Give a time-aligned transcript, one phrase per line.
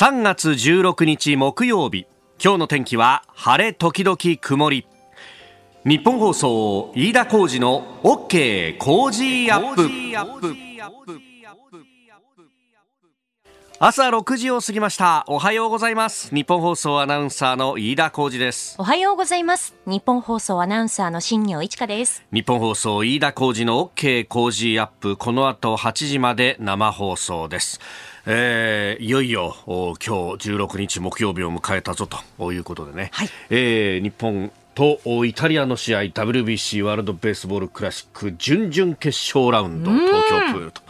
[0.00, 2.06] 3月16日木曜日。
[2.42, 4.86] 今日の天気は晴れ時々曇り。
[5.84, 9.82] 日本放送飯田浩二の OK 工事アップ。
[13.82, 15.24] 朝6時を過ぎました。
[15.26, 16.34] おはようございます。
[16.34, 18.76] 日本放送アナウンサーの飯田浩二です。
[18.76, 19.74] おはようございます。
[19.86, 22.22] 日本放送アナウンサーの新業一華です。
[22.30, 25.16] 日本放送飯田浩二の OK 工事アップ。
[25.16, 27.80] この後8時まで生放送です。
[28.26, 30.10] えー、いよいよ今日
[30.50, 40.80] 16日木曜日を迎えたぞということでね、はい、えー、日本とイタリアの試合 WBC ワールドベースボールクラシック準々決勝ラウンド東京プールと、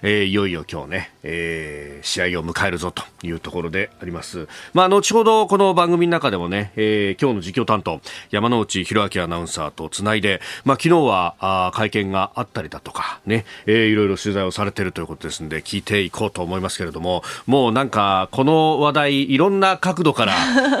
[0.00, 4.48] えー、いよいよ今日ね、えー、試合を迎えるぞというところであります。
[4.72, 20.34] まあ、後ほどこの番組の中でもね、えー、今日の実況担当山内博明アナウンサーとつないで、まあ、昨日はあ会見があったりだとかね、えー、いろいろ取材をされているということですので聞いていこうと思いますけれどももうなんかこの話題いろんな角度から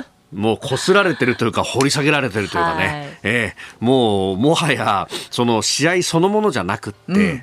[0.34, 7.42] もうこすられてるというか掘り下げられてるというかね、はい、えー、もうもはやその試合そのものじゃなくってね、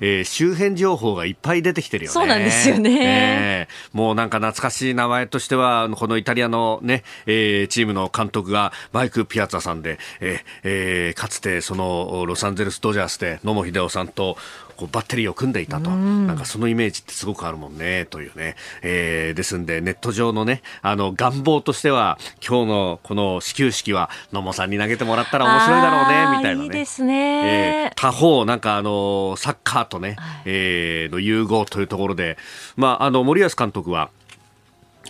[0.00, 2.12] うん、えー、周辺情報がいっぱい出てきてるよね。
[2.12, 14.36] そうなんですよね、えー、もうなんか懐かしい名前としてはこのイタリアのね、えー、チームの監督がマイク・ピアッツァさんで、えーえー、かつてそのロサンゼルス・ドジャースで野茂英雄さんと
[14.76, 26.64] こうバッテリーを組んでいたと、なんかそのイメージってすごくあるもんねというね、えー、ですんでネット上のねあの願望としては今日のこの始球式は野茂さんに投げてもらったら面白いだろうねみたいなね。
[26.64, 32.36] いいですね、えー、他方なんかあのサッカーとね、はい、えー、の融合というところで、
[32.76, 34.10] まああの森保監督は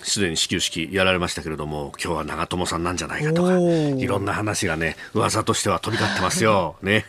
[0.02, 6.76] すでに始球式やられましたけれども今日は長友さんなんじゃないかとかいろんな話がね噂としては飛び交ってますよ。
[6.82, 7.04] ね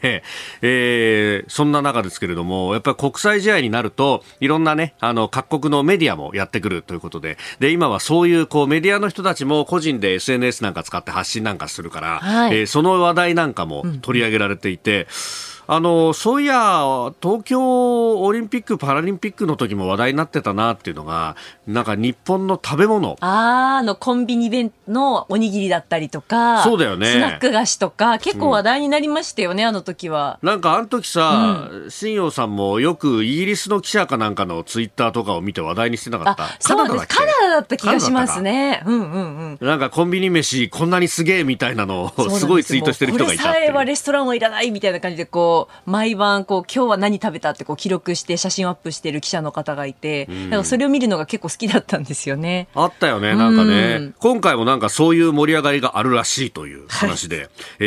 [0.62, 15.08] えー、そんな中ですけれどもやっぱり国際試合になるといろんなねあの各国のメディアもやってくるということでで今はそういうこうメディアの人たちも個人で SNS なんか使って発信なんかするから、はい、えー、その話題なんかも取り上げられていて。
[15.52, 21.36] うんあのそういや東京オリンピック・パラリンピックの時も話題になってたなっていうのが
[21.68, 23.16] なんか日本の食べ物。
[23.20, 27.12] ああのコンビニ弁のおにぎりだったりとかそうだよね。
[27.12, 30.40] スナック菓子とか結構話題になりましたよね、うん、あの時は。
[30.42, 36.48] なんかあの時さ、うん、新陽さんもよくイギリスの記者かなんかのツイッターとかを見て話題にしてなかった？
[36.60, 37.08] そうです。
[37.08, 38.82] カナダだった気がしますね。
[38.86, 39.68] うんうんうん。
[39.68, 42.48] なんかコンビニ飯こんなにすげえみたいなのをす。
[42.48, 52.68] ごいツイートしてる人がいたこれさえはレストランはいらないみたいな感じでこう毎晩こう今日は何食べたってこう記録して写真をアップしてる記者の方がいて、うん、だからそれを見るのが結構好きだったんですよね。
[52.76, 57.86] あったよねなんかね、うん、今回もなんかそういう盛り上がりがあるらしいという話で、はい、え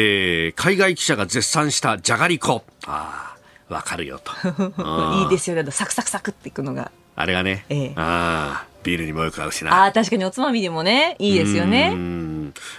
[0.49, 2.65] ー、海外記者が絶賛したじゃがりこ。
[2.87, 4.33] ああわかるよと。
[5.23, 5.71] いいですよね。
[5.71, 6.91] サクサクサクっていくのが。
[7.17, 9.85] あれがね、ええ、ああビールにもよく合うしな。
[9.85, 11.95] あ確かにおつまみでもね、いいですよね。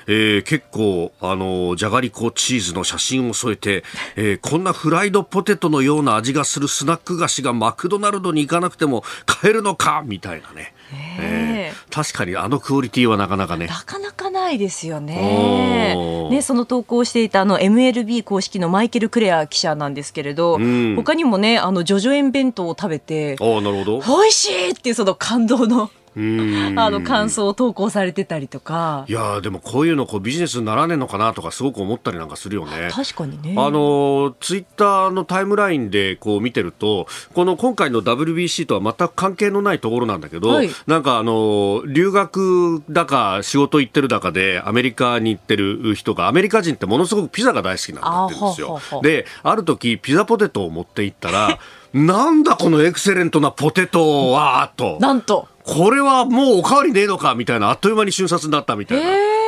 [0.07, 3.83] えー、結構、あの、じゃがりこチーズの写真を添えて、
[4.15, 10.73] えー、こんなフライドポテトのような味がするスナック菓子がマクドナルドに行かなくても買えるのかみたいなね。
[11.19, 13.67] えー、確かにあのクオリティはなかなかね。
[13.67, 15.95] なかなかないですよね。
[16.29, 23.99] ね、その投稿していたあの MLB 公式のマイケル・クレア記者なんですけれど、うん、他にもね、あのジョジョ園弁当を食べて、あなるほど。
[23.99, 29.05] 美味しいっていうその感動のあの感想を投稿されてたりとか。
[29.07, 32.89] いやでもこういうのこうビジネスにならねえのかなとかすごく思ったりなんかするよね。
[32.91, 33.55] 確かにね。
[33.57, 49.01] あのツイッターのタイムラインでこう見てるとこの今回の WBC とは全く関係のないところなんだけど、はい、なんかあの留学だか仕事行ってるだかでアメリカに行ってる人がアメリカ人ってものすごくピザが大好きなんだって言うんですよ。
[49.01, 51.59] である時ピザポテトを持って行ったら
[51.93, 54.97] なんだこのエクセレントなポテトはと。
[55.01, 55.47] なんと。
[55.63, 59.40] これはもうおかわりねえのかみたいな、あっという間に瞬殺になったみたいな。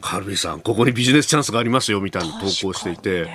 [0.00, 3.30] カルビさん、ここにビジネスチャンスがありますよみたいな投稿していて、ね。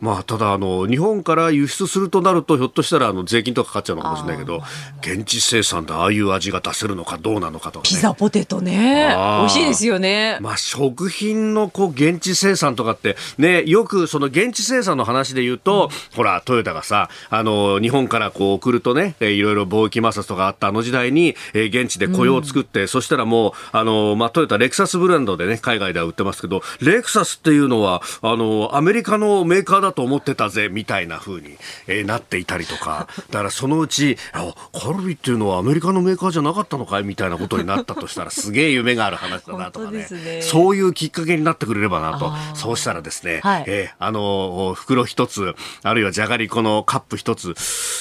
[0.00, 4.62] まあ、ただあの、日本から輸出するとなると、ひょっとしたらあの税金とかかかっちゃうのかもしれないけど、
[5.00, 10.38] 現地生産でああいう味が出せるのかどうなのかとか、ね、ピザポテトね、美味しいですよね。
[10.40, 31.56] まあ、食品のこう現地生産とかって、ね、よくその現地生産の話で言うと、うん、ほら、トヨタがさ、あの、日本からこう送るとね、いろいろ貿易摩擦とかあったあの時代に、えー、現地で雇用を作って、うん、そしたらもう、あの、まあ、トヨタ、レクサスブランドでね、海外では売ってますけど、レクサスっていうのは、あの、アメリカのメーカーだだと思ってたぜみたいな風に、
[31.86, 33.08] えー、なっていたりとか。
[33.30, 37.04] だからそのうちあカルビっていうのはアメリカのメーカーじゃなかったのかい？
[37.04, 40.06] みたいなことになったとしたらすげえ夢がある話だなとかね。
[40.10, 40.42] ね。
[40.42, 42.32] そういうきっかけになってくれればなと。
[42.54, 47.54] そうしたらですね、はい、えー、あの袋一つあるいはじゃがりこのカップ一つ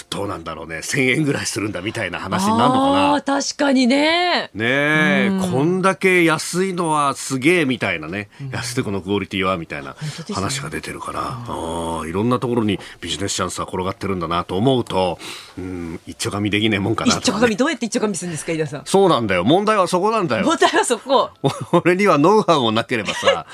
[0.09, 0.77] どうなんだろうね。
[0.77, 3.21] 1000円ぐらいするんだみたいな話になるのかな。
[3.21, 4.49] 確かにね。
[4.53, 4.65] ね
[5.25, 9.95] え、うん、こんだけ安いのはすげえみたいなね、安くてこのクオリティはみたいな
[10.33, 15.19] 話が出てるから、あいろんなところにビジネスチャンスは転がってるんだなと思うと、
[15.57, 18.81] うん、一丁紙できねえもんかな、ね、一丁紙どうやって一丁紙するんですか、井田さん。
[18.85, 19.43] そうなんだよ。
[19.43, 20.45] 問題はそこなんだよ。
[20.45, 21.31] 問題はそこ。
[21.71, 23.45] 俺にはノウハウもなければさ、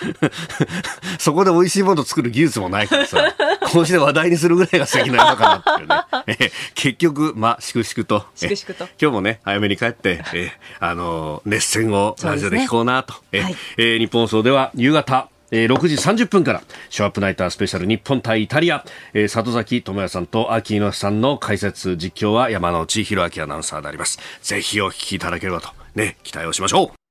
[1.20, 3.34] そこで美味しいもの作る技術もないからさ、
[3.72, 6.52] こうして話題にするぐらいが素敵なのかなっていうね。
[6.76, 8.26] 結局、まあ、粛々と。
[8.36, 8.86] 粛々と。
[9.00, 13.23] 今日もね、早めに帰って、えあの熱戦をラジオで聞こうなと。
[13.34, 18.84] ねはい、え日本放送では夕方、えー、6時30分から、ショーアップナイタースペシャル日本対イタリア、
[19.14, 24.20] えー、里崎智也さんと秋野さんの解説、実況は山内博明アナウンサーであります。
[24.42, 27.03] ぜひお聞きいただければと、ね、期待をしましょう。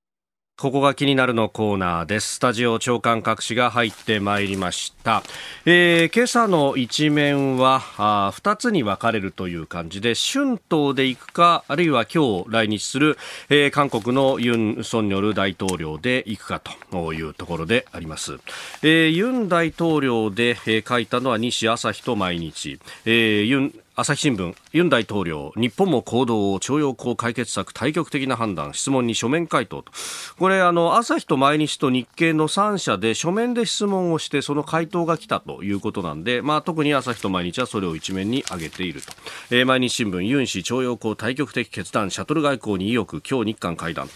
[0.58, 2.34] ここが気になるのコーナーです。
[2.34, 5.22] スタジオ長官各紙が入ってまいりました。
[5.64, 13.19] えー、今朝の一面はあ2つに分かれるという感じで、春闘で行くか、あるいは今日来日する、
[13.49, 16.60] えー、韓国のユン・ソンニョル大統領で行くか
[16.90, 18.38] というところであります。
[18.82, 22.78] えー、ユン大統領で、えー、書いたのは西朝日と毎日。
[23.06, 29.92] えー、ユン朝日新聞ユン大統領日本も行動を徴用工解決策対極的な判断質問に書面回答と。
[30.38, 39.12] これあの朝日と毎日と日経の3社で書面で質問をしてその回答が来たということなんで、まあ、特に朝日と毎日はそれを一面に挙げていると、
[39.50, 44.14] えー、毎日新聞ユン氏徴用工対極的決断シャトル外交に意欲今日日韓会談と。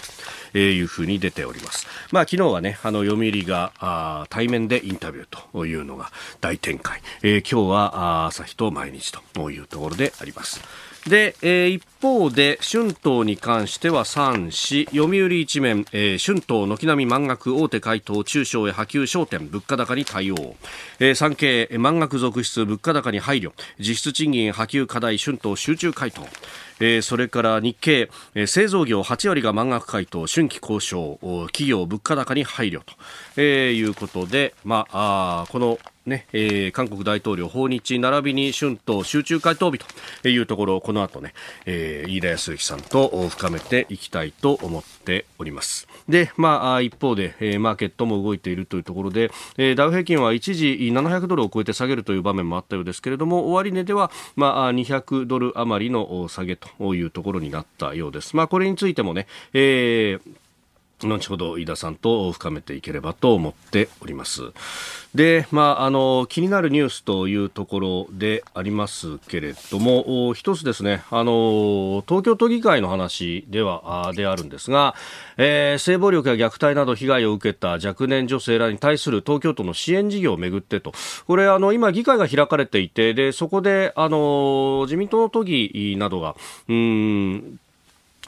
[0.58, 6.10] いうふうに出ております、まあ、昨日はねあの読売があ対面でインタビューというのが
[6.40, 10.60] 大展開、えー、今日は朝日と毎日というところであります。
[11.06, 20.56] で、えー、一方で春闘に関しては3紙読売一面、えー、春闘軒並み満額大手回答中小へ波及焦点物価高に対応、
[20.98, 23.52] えー、産経満額続出物価高に配慮。
[23.78, 26.22] 実質賃金波及課題春闘集中回答。
[26.80, 31.18] えー、それから日経、えー、製造業8割が満額回答春季交渉。
[31.52, 32.94] 企業物価高に配慮と、
[33.36, 39.78] えー、いうことで、まあ、あこのねえー、韓国大統領訪日並びに春闘集中回答日
[40.22, 41.34] というところをこの後ね、
[41.66, 45.88] えー、飯田康之さんと深めていきたいと思っております。
[46.08, 58.36] で、まあ、一方で、えー、マーケットも動いているというところで、えー、ダウ平均は一時700ドルを超えて下げるという場面もあったようですけれども、終値では、まあ、200ドル余りの下げというところになったようです。
[58.36, 60.45] まあ、これについてもね、えー
[61.02, 64.52] 後ほど飯田さんと深めていければと思っております。
[65.14, 74.94] で、まあ、あの、気になるニュースというところでありますけれども、一つですね、あの、東京都議会の話では、であるんですが、
[75.38, 80.92] えー、性暴力や虐待など被害を受けた若年女性らに対する東京都の支援事業をめぐってと、
[81.26, 86.36] これ、あの、今議会が開かれていて、で、そこで、あの、自民党の都議などが、
[86.68, 87.58] うん、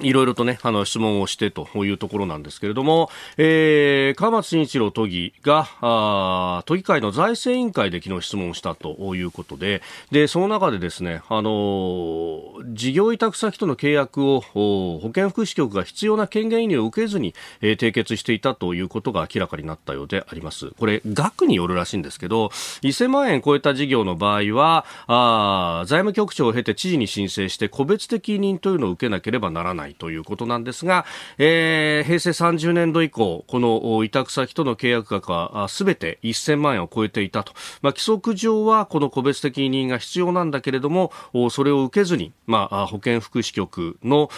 [0.01, 20.71] いろいろとね、あの、質問をしてというところなんですけれども、えー、川松慎一郎都議が、あ都議会の財政委員会で昨日質問したということで、で、その中でですね、あのー、事業委託先との契約を保健福祉局が必要な権限移入を受けずに、えー、締結していたということが明らかになったようであります。
[20.79, 22.47] これ、額によるらしいんですけど、
[22.83, 29.88] 1000万円超えた事業の場合は、あ財務局長を経て知事に申請して個別的委任というのを受けなければならない。
[29.89, 31.07] ないということなんですが、
[31.39, 37.53] えー、平成30年度以降、この委託先との契約額はすべて1000万円を超えていたと。
[37.83, 41.13] まあ、規則上はこの個別的委任が必要なんだけれども、
[41.51, 44.29] それを受けずに、まあ、保健福祉局の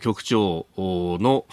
[0.00, 1.44] 局長の、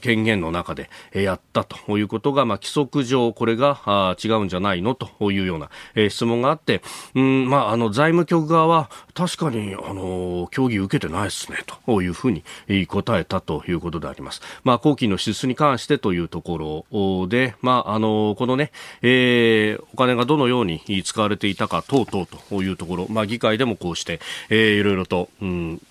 [0.00, 4.94] 権限の中でやったということが、まあ、規則上これが違うんじゃないの？
[4.94, 5.70] というような
[6.08, 6.82] 質問があって、
[7.14, 12.42] うんまあ、あの財務局側は確かにあの協議受けてないですねというふうに
[12.86, 14.40] 答えたということであります。
[14.64, 25.82] まあ、後期の支出に関してというところで、まあ、あの、このね、えー、お金がどのように使われていたか等々というところ、まあ、議会でもこうして、えー、いろいろと、うん、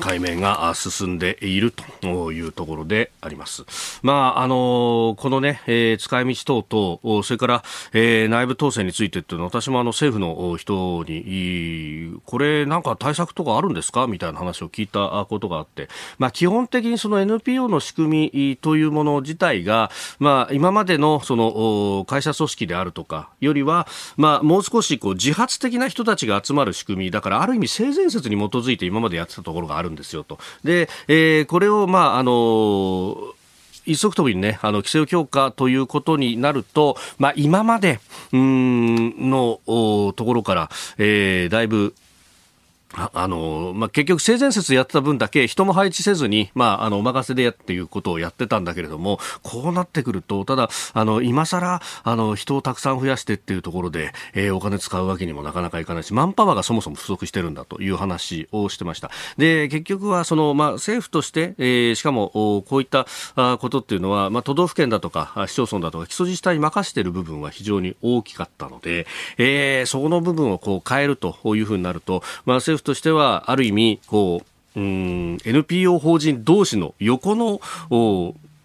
[0.00, 3.64] 解明が進んでいるというところであります。
[4.02, 14.06] まあ、あのこのね、えー、使い道等々、それから、えー、内部統制についてっていうのは、私もあの政府の人に、これなんか対策とかあるんですか？
[14.06, 15.88] みたいな話を聞いたことがあって、
[16.18, 30.38] まあ、基本的にその NPO の仕組みというもの自体が、まあ、今までのその会社組織であるとかよりは、まあ、もう少しこう自発的な人たちが集まる仕組み、だからある意味性善説に基づいて今までやってたところがあるんですよと。
[30.64, 33.16] で、えー、これを、まあ、あの
[33.86, 38.00] 一足飛びにね、あの、規制を強化ということになると、まあ、今まで、
[38.32, 41.94] うん、の、ところから、えー、だいぶ、
[42.96, 59.10] あの、まあ、結局性善説やってた分だけ人も配置せずに、まあ、あの、お任せでやっていうことをやってたんだけれども、こうなってくると、ただ、あの、今更、あの、人をたくさん増やしてっていうところで、えー、お金使うわけにもなかなかいかないし、マンパワーがそもそも不足してるんだという話をしてました。
[59.36, 62.30] で、結局は、その、まあ、政府として、えー、しかも、
[62.66, 63.06] こういった
[63.58, 74.42] ことっていうのは、まあ、都道府県だとか、市町村だとか、基礎自治体に任している部分は非常に大きかったので、えー、そこの部分をこう変えるというふうになると、まあ、政府としては、ある意味、こ
[74.74, 77.60] う、うん、NPO 法人同士の横の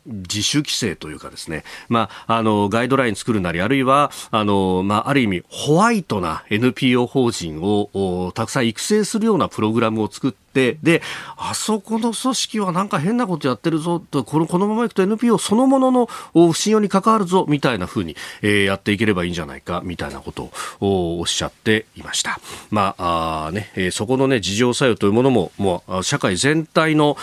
[0.06, 11.02] 自主規制というかですね、まあ、あの、ガイドライン作るなり、あるいは、あの、まあ、ある意味、ホワイトな NPO 法人をたくさん育成するようなプログラムを作って、で、
[11.38, 22.40] あそこの組織はなんか変なことやってるぞと、このこのままいくと NPO そのものの不信用に関わるぞ、みたいなふうに、えー、やっていければいいんじゃないか、みたいなことをおっしゃっていました。
[22.70, 27.18] まあ、あね、そこのね、事情作用というものも、もう、社会全体の、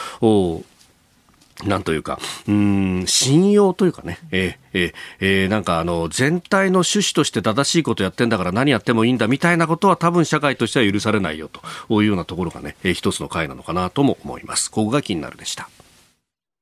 [1.65, 14.71] なんというか、うん、信用というかね、えー、えー、えー、なんかあの、全体の趣旨として正しいことやってんだから何やってもいいんだみたいなことは多分社会としては許されないよというようなところがね、えー、一つの回なのかなとも思います。
[14.71, 15.69] ここが気になるでした。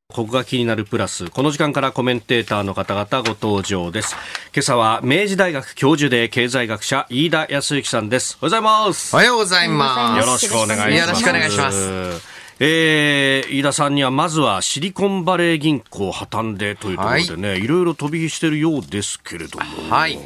[0.09, 1.31] ここが気になるプラス。
[1.31, 4.15] この時間からコメンテーターの方々ご登場です。
[4.55, 8.39] 今朝は明治大学教授で経済学者飯田康之さんです。
[8.41, 9.15] おはようございます。
[9.15, 10.21] おはようございます。
[10.21, 10.93] よろしくお願いします。
[10.95, 12.36] よろしくお願いします。
[12.59, 19.65] えー、飯田さんにはまずはシリコンバレー銀行破綻でというところでね、はい、いろいろ飛び火してるようですけれども。
[19.91, 20.19] はい。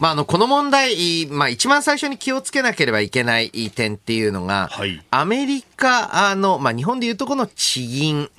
[0.00, 8.30] まあ、あの、この問題、まあ、一番最初に気をつけなければいけない点っていうのが、はい、アメリカの、まあ、日本でいうとこの地銀、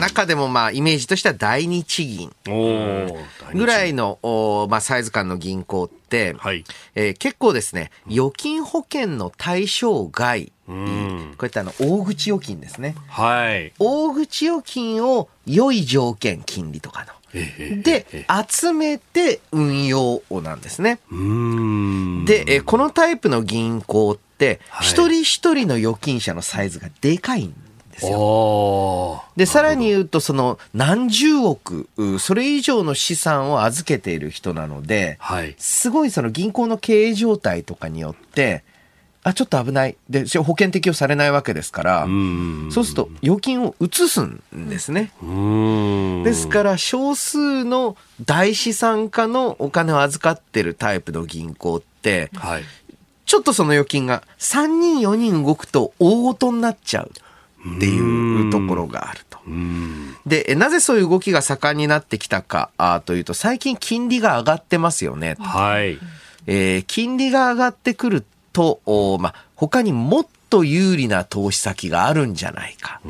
[0.00, 2.32] 中でも、まあ、イメージとしては第二地銀
[3.54, 12.94] ぐらいの、まあ、サイズ感の銀行って、はい、えー、結構ですね、預金保険の対象外、こういったあの大口預金ですね。
[13.08, 13.72] はい。
[13.78, 17.12] 大口預金を良い条件、金利とかの。
[17.32, 18.06] で、
[18.50, 20.98] 集めて運用なんですね。
[22.26, 27.54] で、このタイプの銀行って、一人一人の預金者のサイズがでかいん
[27.92, 29.24] ですよ。
[29.36, 38.64] で、さらに言うと、その何十億、それ以上の資産を預けている人なので、はい、すごいその銀行の経営状態とかによって、
[39.24, 39.96] あ、ちょっと危ない。
[40.10, 42.06] で、保険適用されないわけですから、
[42.70, 45.12] そうすると預金を移すんですね。
[46.24, 52.64] ですから、少数の大資産家のお金を預かってるタイプの銀行って、はい、
[53.24, 57.10] ちょっとその預金が3人4人動くと大ごとになっちゃう
[57.76, 59.38] っていうところがあると。
[60.26, 62.70] で、なぜそういう動きが盛んになってきたか
[63.06, 65.36] というと、最近金利が上がってますよね。
[65.38, 65.98] はい。
[66.46, 68.80] えー、金利が上がってくると、
[69.20, 73.00] まあ、他にもっと有利な投資先があるんじゃないか、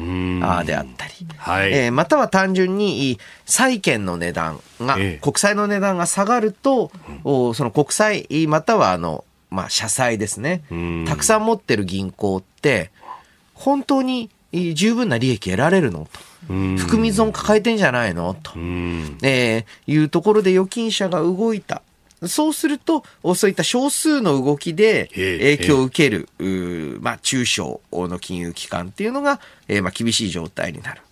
[0.43, 1.73] あであったり、はい。
[1.73, 6.93] えー、または単純に債券の値段が、え国債の値段が下がると、
[7.25, 10.63] うん、その国債、またはあの、まあ、社債ですね、
[11.07, 12.91] たくさん持ってる銀行って、
[13.55, 16.09] 本当に十分な利益得られるの？
[16.13, 16.21] と。
[16.49, 18.35] 含み損抱えてんじゃないの？
[18.43, 21.83] と、えー、いうところで預金者が動いた。
[22.29, 26.29] そうすると、そういった少数の動きで影響を受ける、
[27.00, 31.02] まあ、中小の金融機関っていうのが、えー、まあ、厳しい状態になる。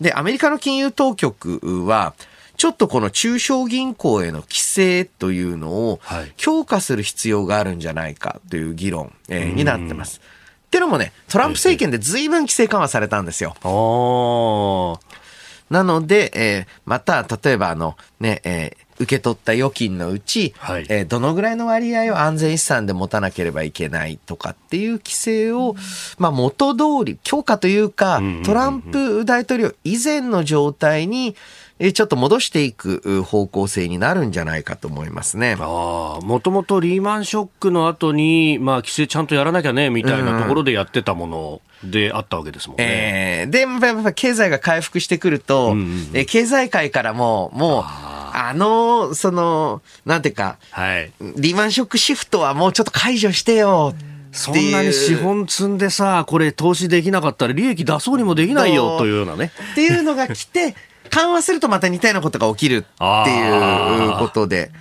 [0.00, 2.14] で、アメリカの金融当局は、
[2.56, 6.00] ちょっとこの中小銀行への規制というのを
[6.36, 10.20] 強化する必要があるんじゃないかという議論、えー、になってます。
[10.66, 13.54] ってのもね、トランプ政権で随分規制緩和されたんですよ。
[15.72, 25.74] なので、えー、また、例えばあの、ね、えー受け取った預金のうち、はい、えー、どのぐらいの割合を安全資産で持たなければいけないとかっていう規制を、
[26.18, 31.34] まあ、元通り、強化というか、トランプ大統領以前の状態に、
[31.78, 35.56] ちょっと戻していく方向性になるんじゃないかと思いますね。
[35.58, 42.84] ああ、もともとリーマンショックの後に、まあ、規制ちゃんとやらなきゃね、みたいなところでやってたものであったわけですもんね。
[42.88, 53.94] えー、で、やっぱ経済が回復してくると、うんうんうん、経済界からも、もう、あの、その、なんていうか、はい、リーマンショックシフトはもうちょっと解除してよ。
[54.32, 59.52] そんなに資本積んでさ、これ投資できなかったら利益出そうにもできないよというようなね。
[59.72, 60.74] っていうのが来て、
[61.12, 64.72] 緩和するとまた似たようなことが起きるっていうことで。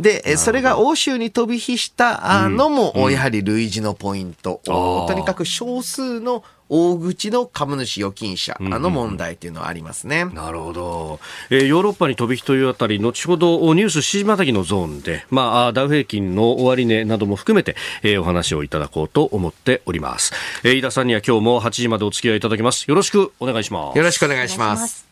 [0.00, 4.60] で、それが欧州に飛び火したのも、やはり類似のポイント。
[4.64, 10.24] とにかく少数の大口の株主預金者の問題というのはありますね。
[10.24, 11.20] なるほど。
[11.50, 20.32] えー、ヨーロッパに飛び火というあたり、後ほどニュース7時またぎのゾーンで、まあ、ダウ平均の終値なども含めて、えー、お話をいただこうと思っております。
[20.64, 22.86] えー、飯田さんには今日も8時までお付き合いいただきます。
[22.88, 23.98] よろしくお願いします。
[23.98, 25.11] よろしくお願いします。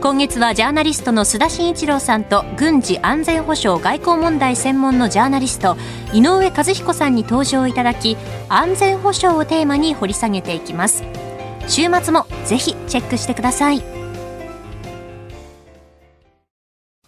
[0.00, 5.76] 今月はジャーナリストの須田慎一郎さんと軍事安全保障外交問題専門のジャーナリスト
[6.12, 8.16] 井上和彦さんに登場いただき
[8.48, 11.02] 安全保障をテーマに掘り下げていきます。
[11.66, 13.97] 週末もぜひチェックしてください。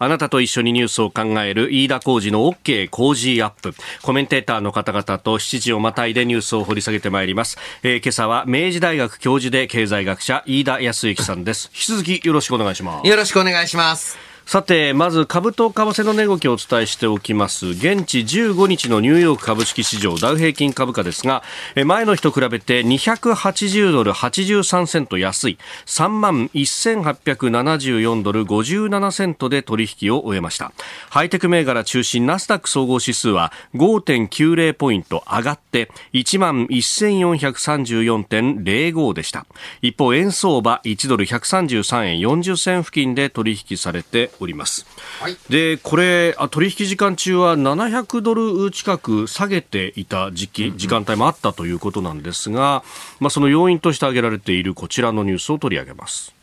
[0.03, 3.75] あなたと一緒にニュースを考える飯田浩二の OK 工事アップ。
[4.01, 7.59] コメンテーターの方々と7時をまたいでニュースを掘り下げてまいります。
[7.83, 11.71] えー、今朝は明治大学教授で経済学者飯田康之さんです。
[11.75, 13.07] 引き続きよろしくお願いします。
[13.07, 14.30] よろしくお願いします。
[14.51, 17.69] さて、まず株と為替の値動きをお伝えしておきます。
[17.69, 21.45] 現地15日のニューヨーク株式市場ダウ平均株価ですが、
[21.87, 30.73] 前の日と比べて280ドル83セント安い3万1874ドル57セントで取引を終えました。
[31.11, 39.47] ハイテク銘柄中心ナスダック総合指数は5.90ポイント上がって1万1434.05でした。
[39.81, 44.87] 一方、円相場1ドル133円40銭付近で取引されております。
[45.21, 52.83] はい、でこれあ取引時間中は700ドル近く下げていた時期、時間帯もあったということなんですが、
[53.19, 56.35] まあ、その要因として挙げられているこちらのニュースを取り上げます。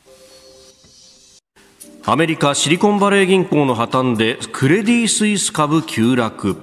[2.09, 6.55] アメリカシリコンバレー銀行の破綻でクレディ・スイス株急落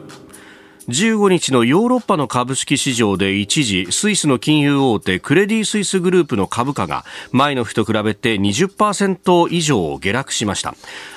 [0.88, 10.74] 15日のヨーロッパの株式市場で一時スイスの金融大手クレディ・スイスグループの株価が前の日と比べて20%以上下落しました。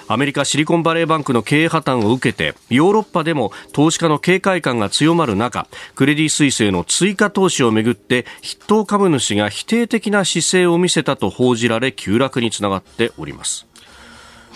[0.08, 13.67] アメリカシリコンバレーバンクの経営破綻を受けてヨーロッパでも投資家の警戒感が強まる中クレディ・スイスへの追加投資をめぐって筆頭株主が否定的な姿勢を見せたと報じられ急落につながっております。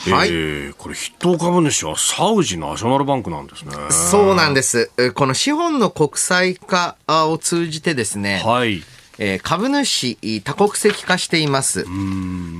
[0.09, 3.71] はい、えー、これ筆頭株主はサウジナショナルバンクなんですね。
[3.89, 4.89] そうなんです。
[5.13, 8.81] この資本の国際化を通じてですね、はい。
[9.19, 11.85] えー、株主多国籍化しています。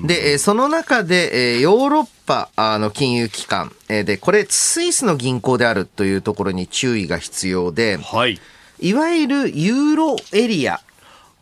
[0.05, 8.39] で、その中で、えー、ヨーロッパの金融機関、えー、で、これスイスの銀行であるというところに注意が必要で、はい。
[8.79, 10.79] いわゆるユーロエリア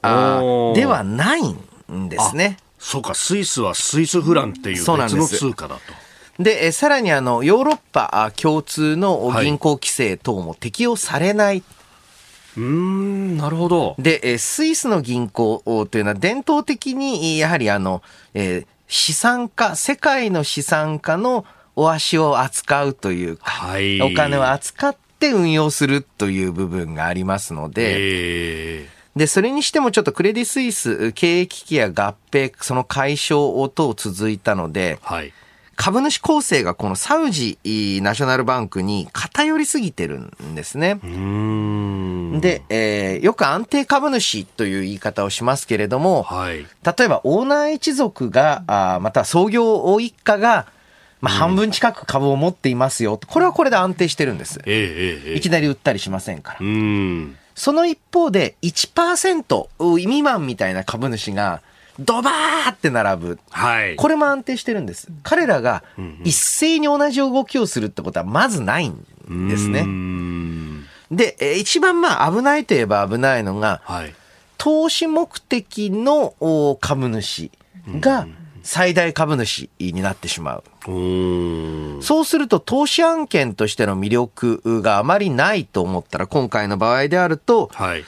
[0.02, 1.42] ではない
[1.92, 2.58] んですね。
[2.80, 6.44] そうか、スイスはスイスフランっていう別の通貨だと。
[6.44, 11.56] で、えさらにあの、ヨーロッパ共通の銀行規制等も適用されない。
[11.56, 11.64] はい、
[12.58, 13.96] うん、なるほど。
[14.00, 15.62] で、スイスの銀行
[15.92, 18.02] というのは伝統的に、やはりあの、
[18.34, 27.96] えー、資産家、世界の資産家のお足を扱うというか、はい、お金を扱って運用するという部分がありますので、
[28.78, 35.34] えーで、それにしてもちょっとクレディ・スイス経営危機や合併、その解消等続いたので、はい、
[35.76, 37.58] 株主構成がこのサウジ
[38.02, 41.02] ナショナルバンクに偏りすぎてるんですね。
[42.40, 50.68] で、えー、よく安定株主という言い方をしますけれども、はい、例えばオーナー一族が、あまた創業一家が、
[51.20, 53.20] まあ、半分近く株を持っていますよ。
[53.28, 54.62] これはこれで安定してるんです。
[54.66, 56.60] ええ、いきなり売ったりしませんから。
[57.60, 61.62] その一方で1%未満みたいな株主が
[62.00, 63.40] ドバーって並ぶ。
[63.50, 63.98] はい。
[63.98, 65.10] これも安定してるんです。
[65.24, 65.84] 彼らが
[66.24, 69.06] 一斉に同じ動きをするってことはまずないん
[69.50, 69.86] ですね。
[71.12, 74.14] で、一番まあ危ないといえば危ないのが、はい、
[74.58, 77.52] 投資目的の株主
[78.00, 78.26] が
[78.72, 80.64] 最大株主になってしまう。
[80.92, 88.06] うそうすると投資案件としての魅力があまりないと思ったら、今回の場合であると、はい、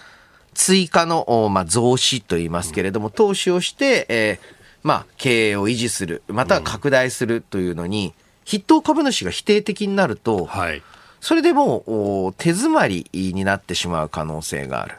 [0.53, 8.13] 追加の、まあ、増資と言いますけれども、投資をして、えー、まあ、経営を維持する、または拡大するというのに、
[8.45, 10.83] 筆頭株主が否定的になると、はい、
[11.21, 14.95] それでもう手詰まりになってしまう可能性がある。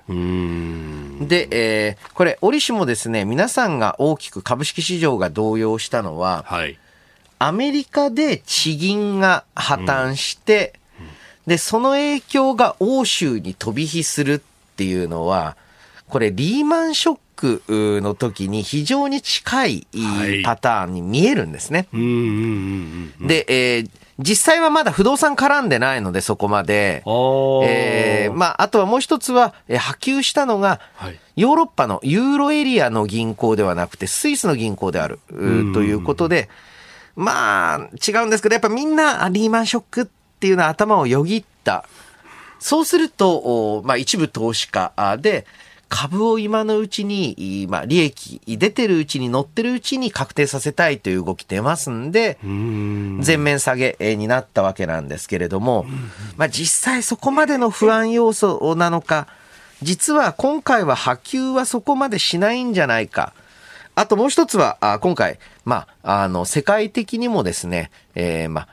[1.27, 6.79] で、えー、これ、折しもですね、皆さんが大きく株式市場が動揺したのは、はい、
[7.41, 11.07] アメリカで地銀が破綻して、うん、
[11.49, 14.41] で、その影響が欧州に飛び火するっ
[14.77, 15.57] ていうのは、
[16.09, 17.63] これリーマンショック
[18.01, 19.87] の時に非常に近い
[20.45, 21.89] パターンに見えるんですね。
[21.91, 27.03] で、えー実際はまだ不動産絡んでないので、そこまで。
[27.07, 36.49] えー、まあ、あとはもう一つは、えー、波及したのが、はい、ヨーロッパのユーロエリアの銀行ではなくて、スイスの銀行である、ということで、
[37.17, 40.07] まあ、違うんですけど、やっぱみんなリーマンショックっ
[40.41, 41.85] ていうのは頭をよぎった。
[42.59, 45.47] そうすると、まあ、一部投資家で、
[45.95, 55.85] 株を今のうちに、まあ、利益出てるうちに乗ってるうちに確定させたいという動き出ますんで、全面下げになったわけなんですけれども、
[56.39, 59.29] まあ、実際そこまでの不安要素なのか、
[59.83, 63.35] 実は今回は波及はそこまでしないんじゃないか。
[63.95, 68.69] あともう一つは、あ今回、まあ、あの、世界的にもですね、えー、まあ、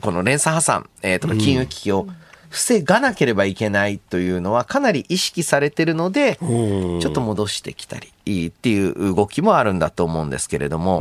[0.00, 2.08] この連鎖破産、えー、とか金融危機を、
[2.50, 8.12] 防がなければいけないというのはかなり意識されてるので、ちょっと戻してきたり
[8.48, 10.98] っていう動きもあるんだと思うんですけれども、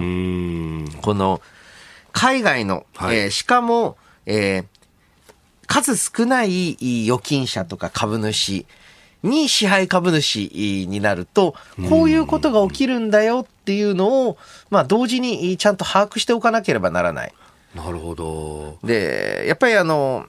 [1.01, 1.41] この
[2.12, 4.65] 海外の、はい、えー、しかも、えー、
[5.67, 8.65] 数少ない預金者とか株主
[9.23, 10.49] に支配株主
[10.88, 11.55] になると、
[11.89, 14.38] こういうことが起きるんだよっていうのを、
[14.69, 17.33] まあ同時にちゃんと把握しておかなければならない。
[17.75, 18.79] なるほど。
[18.83, 20.25] で、やっぱりあの、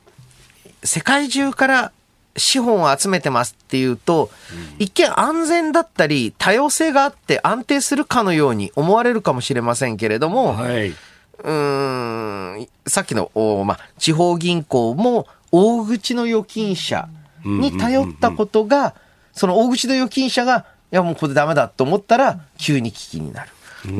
[0.83, 1.93] 世界中から
[2.37, 4.31] 資本を集めてますっていうと、
[4.79, 10.95] 一見安全だったり多様性があって安定するかのように思われるかもしれませんけれども、はい、
[11.43, 13.31] うんさっきの、
[13.67, 17.09] まあ、地方銀行も大口の預金者
[17.45, 18.95] に頼ったことが、
[19.33, 23.51] その大口の預金者が、いやもうこれダメだと思ったら急に危機になる。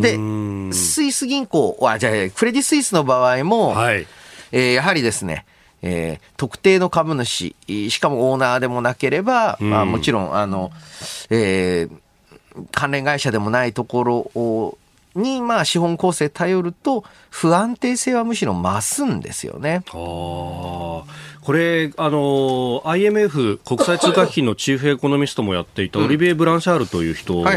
[0.01, 0.19] で、
[0.73, 4.07] スイス銀行は、じゃあ、クレディ・スイスの場合も、はい、
[4.51, 5.47] えー、やはりですね、
[5.83, 10.71] えー、特定の株主、しかもオーナーでもなければ、うん、まあ、もちろん、あの、
[11.31, 14.79] えー、関連会社でもないところ
[15.15, 19.83] に、まあ、資本構成頼ると、不安定性はむしろ増すんですよね。
[19.93, 21.05] あ
[21.49, 27.53] これ、あの、IMF 国際通貨基金のチーフエコノミストもやっていたオリビエ・ブランシャールという人が、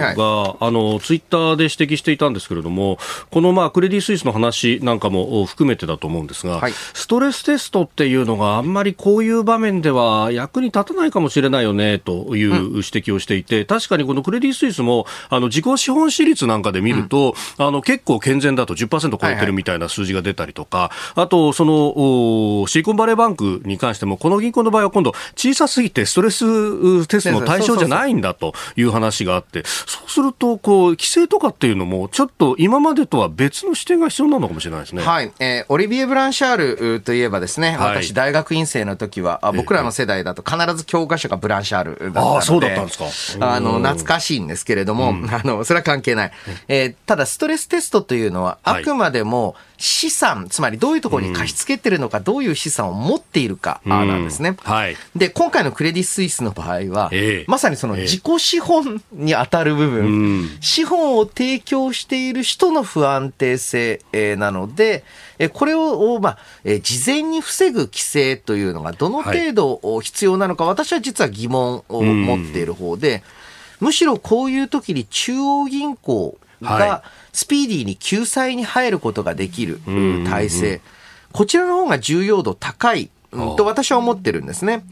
[0.62, 3.00] あの、ツイッターで指摘していたんですけれども、
[3.32, 35.04] このまあ、クレディ・スイスの話なんかも含めてだと思うんですが、はい、ストレステストっていうのがあんまりこういう場面では役に立たないかもしれないよね、という指摘をしていて、うん、確かにこのクレディ・スイスも、あの、自己資本比率なんかで見ると、うん、あの、結構健全だと10%超えてるみたいな数字が出たりとか、はいはい、あと、その、シリコンバレーバンクに関しても、この銀行の場合は今度、小さすぎてストレステストの対象じゃないんだという話があって、そうすると、こう、規制とかっていうのも、ちょっと今までとは別の視点が必要なのかもしれないですね。
[35.04, 35.32] はい。
[35.39, 43.54] えー、オリビエ・ブランシャールといえばですね、私、大学院生の時は、あ僕らの世代だと必ず教科書がブランシャールだったので、あそうだったんですか。
[43.54, 46.32] あの、懐かしいんですけれども、うん、あの、それは関係ない。
[46.67, 54.56] えー、ただ、ストレステストというのは、あくまでも、はい資産、つまりどういうところに貸し付けてるのか、どういう資産を持っているか、なんですね。
[54.63, 54.97] はい。
[55.15, 65.04] で、今回のクレディ・スイスの場合は、えー、まさにその自己資本に当たる部分、資本を提供している人の不安定性、えー、なので、
[65.39, 73.24] えこれを、まあ、え事前に防ぐ規制というのがどの程度必要なのか、はい、私は実は疑問を持っている方で、
[73.80, 79.80] むしろこういう時に中央銀行がスピーディーに救済に入ることができる
[80.26, 80.82] 体制、
[81.32, 84.84] こちらの方が重要度高いと私は思ってるんですね。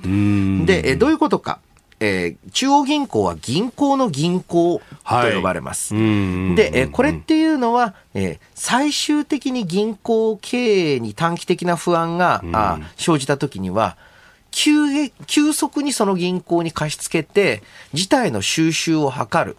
[0.66, 1.60] で、えどういうことか。
[2.02, 5.94] えー、中央銀行は銀行の銀行と呼ばれます。
[5.94, 13.98] はい、で、えー、これっていうのは、えー、最終的に銀行経営に短期的な不安が、あ生じたときには、
[14.52, 17.62] 急急速にその銀行に貸し付けて、
[17.94, 19.58] 事態の収集を図る。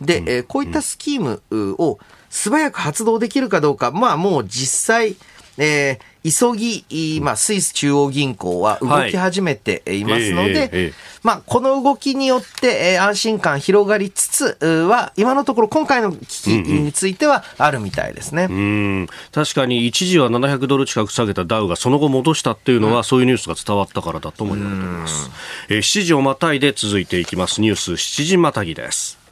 [0.00, 1.98] で、えー、こういったスキームを
[2.30, 5.16] 素早く発動できるかどうか、まあもう実際、
[5.58, 18.48] えー、急ぎ、まあ、スイス中央銀行は動き始めていますので、はいえーえー、まあ、この動きによって、えー、安心感広がりつつは、今のところ今回の危機についてはあるみたいですね。
[18.50, 25.30] うんうん、確かに一時は700ドル近く下げたダウがその後戻したっていうのは、うん、そういうニュースが伝わったからだとも言われています。
[25.68, 27.60] えー、7時をまたいで続いていきます。
[27.60, 29.23] ニュース7時またぎです。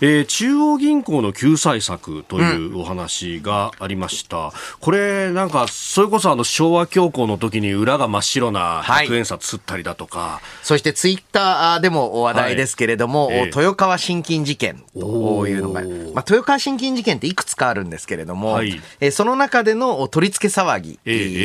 [0.00, 20.98] えー、中央銀行の救済策というお話がありました、うん、これ、なんか、それこそあの昭和恐慌の時に裏が真っ白な100円札釣ったりだとか、はい、そしてツイッターでも話題ですけれども、はいえー、豊川信金事件というのが、まあ、豊川信金事件っていくつかあるんですけれども、はい、えー、その中での取り付け騒ぎ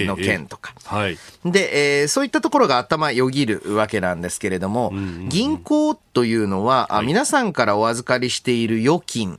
[0.05, 1.17] の件とか、えーえー、はい、
[1.51, 9.37] で、えー、そういったところが頭よぎるわけなんですけれども、うんうんうん、銀行というのは、はい、皆さんからお預かりしている預金。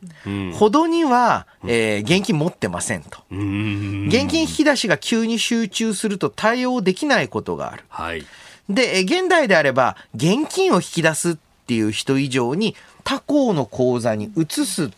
[0.52, 3.20] ほどには、えー、現金持ってませんと。
[3.30, 7.84] 現金引き出しが急に集中すると対応できないことがある。
[7.88, 8.26] はい、
[8.68, 11.36] で、現代であれば、現金を引き出すっ
[11.66, 14.90] ていう人以上に他行の口座に移すっ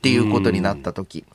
[0.00, 1.26] ていうことになった時、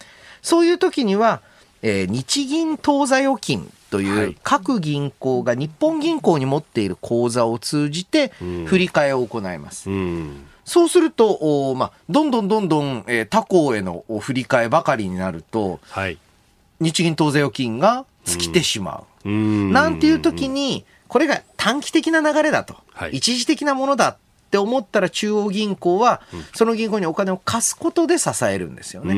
[0.42, 1.44] そういう時には、
[1.82, 8.30] えー、日銀当座預金という各銀行が日本銀行に持っている口座を通じて
[8.66, 9.90] 振り替えを行います。
[10.66, 16.18] そうすると、まあ、どんどんどんどん、えー、他行への振り替えばかりになると、はい、
[16.82, 19.30] 日銀当座預金が尽きてしまう。
[19.30, 24.18] うなんていう時に、これが短期的な流れだと、はい、一時的なものだっ
[24.52, 26.22] て思ったら中央銀行は、
[26.54, 29.14] その銀行にお金を貸すことで支えるんですよね。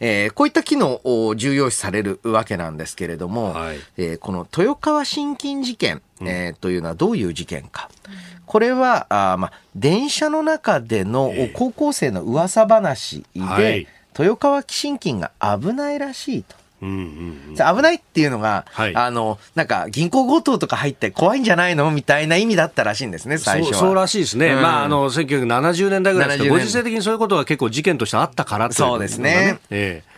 [0.00, 7.90] えー、こういった機能を重要視されるわけなんですけれども、はい、えー、この豊川信金事件、えー、というのはどういう事件か。
[8.46, 13.86] これは、あまあ、電車の中での高校生の噂話で、はい、
[14.18, 16.56] 豊川信金が危ないらしいと。
[16.82, 16.96] うんうん
[17.50, 23.78] うん、危ないっていうのが、はい、あの、なんか銀行強盗とか入って怖いんじゃないのみたいな意味だったらしいんですね、最初は。
[23.78, 24.52] そうらしいですね。
[24.54, 29.58] うん、まあ、あの、1970年代ぐらいですけど、ご時世的にそういうことが結構事件としてあったからいう、ね、そうですね。
[29.70, 30.10] ええ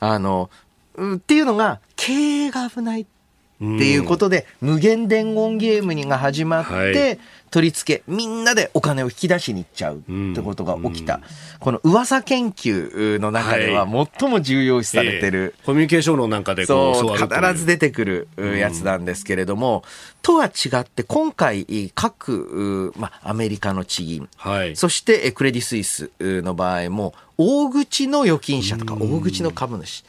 [0.00, 0.50] あの、
[0.98, 2.12] っていうのが、経
[2.46, 3.19] 営が危ないって
[3.64, 7.18] いうことで、無限伝言ゲームにが始まって、はい
[7.50, 11.20] 取り付け、みんなでお金を引き出しに行っちゃうってことが起きた。
[11.58, 13.88] この噂研究の中では
[14.20, 15.56] 最も重要視されてる。
[15.66, 19.82] コミュニケーションのなんかでそう、必ず出てくるやつなんですけれども、
[20.22, 30.04] とは違って今回各、まあ、アメリカの地銀、はい、そしてクレディ・スイスの場合も、大口の預金者とか大口の株主。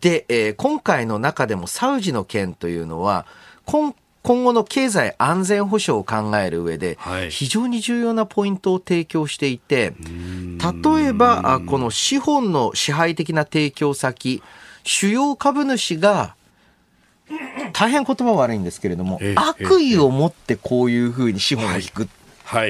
[0.00, 3.26] で、えー、今回の中でもサウジの件というのは、
[3.64, 6.96] 今今後の経済安全保障を考える上で、
[7.28, 9.94] 非常に重要なポイントを提供していて、
[10.94, 14.42] 例えば、この資本の支配的な提供先、
[14.84, 16.36] 主要株主が、
[17.72, 22.06] 大変言葉悪いんですけれども、悪意を持ってこういうふうに資本を引くっ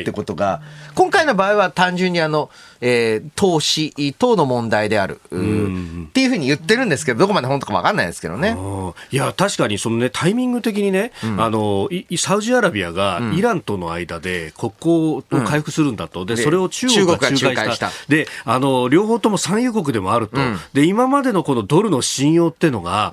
[0.05, 8.57] てことが、はい、今回の場合は単純にあの、えー、投資等の問題である、っていうふうに言ってるんですけど、どこまで本当か分かんないですけどね。
[9.11, 16.25] いや、確かにそのね、タイミング的にね、うん、あの、サウジアラビアがイランとの間で国交を回復するんだと。
[16.25, 17.90] で、それを中国が仲介した。
[18.09, 20.38] で、あの、両方とも産油国でもあると。
[20.73, 23.12] で、今までのこのドルの信用っていうのが、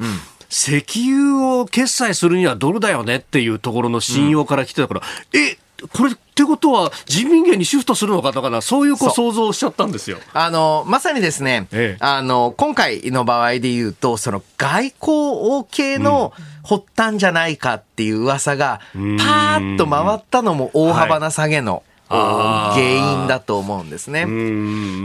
[0.49, 5.57] 石油を決済するにはドルだよねっていうところの信用から来てたから、うん、え
[5.93, 10.17] これってことは人民元にシフトするのかとかな、そういうこう想像しちゃったんですよ。
[10.33, 24.25] あの、まさにですね、ええ、あの、今回の場合で言うと、その外交系の発端じゃないかっていう噂が、パーッと回ったのも大幅な下げの、はい、原因だと思うんですね。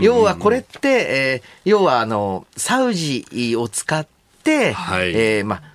[0.01, 4.07] 要はこれって、えー、要はあの、サウジを使っ
[4.43, 5.74] て、はい、えー、まあ、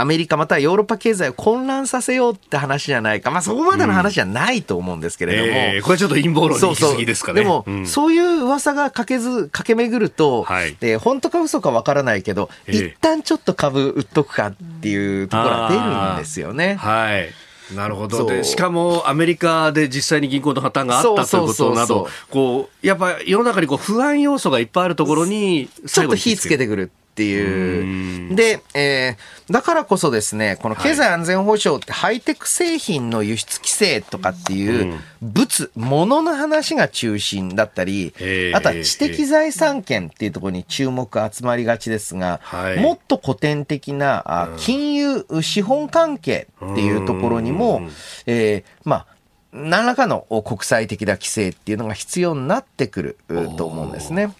[0.00, 3.30] アメリカまたはヨーロッパ経済を混乱させようって話じゃないか。
[3.30, 5.48] まあそこまでの話じゃないと思うんですけれども。
[5.48, 7.42] うんえー、これちょっと陰謀論に行き過ぎですかね。
[7.42, 16.76] でも、うん、そういう噂がかけず、 駆け巡ると、はい、で本当か嘘かわからないけど、えー、一旦ちょっと株売っとくかっていうところが出るんですよね。
[16.76, 17.30] はい。
[17.74, 28.34] なるほどでしかもアメリカで実際に銀行の破綻があったということなどこうやっぱ世の中にこう不安要素がいっぱいあるところにちょっと火つけてくるっていう。
[28.34, 38.14] で、えー、だからこそですね、この経済安全保障ってハイテク製品の輸出規制とかっていう物、物の話が中心だったり、
[38.54, 42.40] あとは知的財産権っていうところに注目集まりがちですが、
[42.78, 47.82] もっと古典的な金融、資本関係っていうところにも、
[48.26, 49.06] えー、まあ、
[49.52, 53.18] 何らかの国際的な規制っていうのが必要になってくる
[53.56, 54.32] と思うんですね。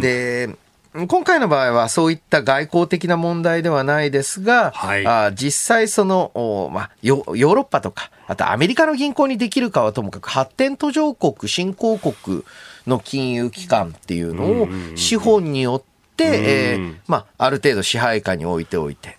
[0.00, 0.56] で、
[0.94, 12.44] 今回の場合はそういった外交的な問題ではないですが、はい、あ実際その、まあヨ、ヨーロッパとか、あとアメリカの銀行にできるかはともかく発展途上国、新興国
[12.86, 15.82] の金融機関っていうのを資本によっ
[16.16, 19.16] て、えー、まあ、ある程度支配下に置いておいて。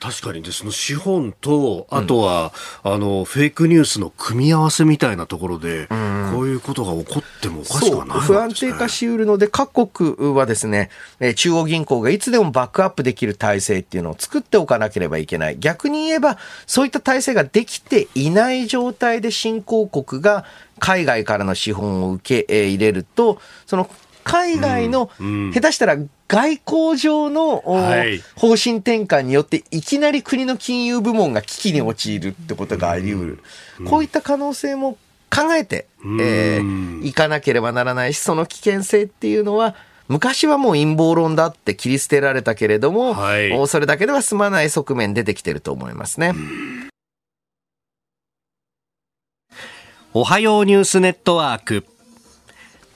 [0.00, 2.52] 確かにでその資本と、あとは、
[2.84, 10.88] うん、あのフェイクニュースの組み合わせみたいなところで、うん、こういうことが起こってもおかしくない、ね、不安定化しうるので、各国はですね、
[11.36, 15.58] 中央銀行がいつでもバックアップできる体制っていうのを作っておかなければいけない。
[15.58, 20.46] 逆に言えば、そういった体制ができていない状態で新興国が
[20.78, 23.90] 海外からの資本を受け入れると、その
[24.24, 25.10] 海外の、
[25.52, 25.98] 下手したら
[26.30, 27.56] 外交上の、
[28.36, 33.84] 方針転換によっていきなり国の金融部門が危機に陥るってことがあり得る。
[33.84, 34.96] こういった可能性も
[35.28, 35.86] 考えて、
[36.20, 39.74] えー、いかなければならないし、その危険性っていうのは、
[40.06, 46.32] 昔はもう陰謀論だって切り捨てられたけれども、はい、それだけでは済まない側面出てきてると思いますね。
[50.12, 51.89] おはようニュースネットワーク。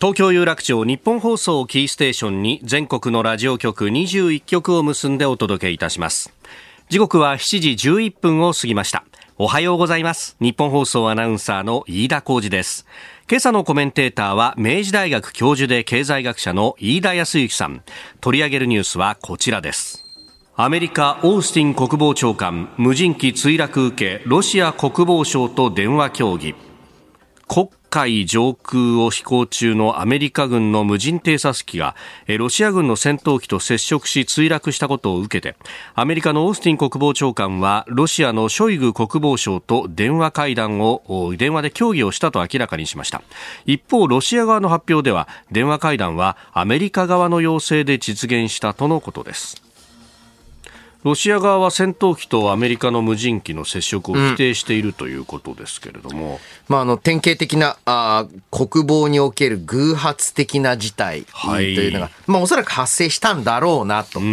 [0.05, 6.31] 東京有楽町日本放送キーステーションに全国のラジオ局21局を結んでお届けいたします。
[6.91, 9.07] 時刻は7時11分を過ぎました。
[9.39, 10.37] おはようございます。
[10.41, 12.85] 日本放送アナウンサーの飯田浩二です。
[13.31, 17.83] 今朝のコメンテーターは明治大学教授で経済学者の飯田康之さん。
[18.21, 20.05] 取り上げるニュースはこちらです。
[20.55, 26.55] アメリカオースティン国防長官無人機墜落受けロシア国防省と電話協議。
[27.49, 31.95] 国海上空を飛行中のアメリカ軍の無人偵察機が
[32.27, 35.57] ロシア軍の戦闘機と接触し墜落したことを受けて
[35.95, 43.23] アメリカのオースティン国防長官はロシアのショイグ国防相と電話会談を電話で協議をしたと明らかにしました。
[43.65, 49.64] 一方ロシア側の発表では電話会談はアメリカ側の要請で実現したとのことです。
[51.05, 56.39] ロシア側は戦闘機とアメリカの無人機の接触を否定しているということですけれども、うん、
[56.69, 64.19] まあ、あの典型的なあ国防における偶発的な事態というのが、はい、まあ、おそらく発生したんだろうなと。
[64.19, 64.33] うんうん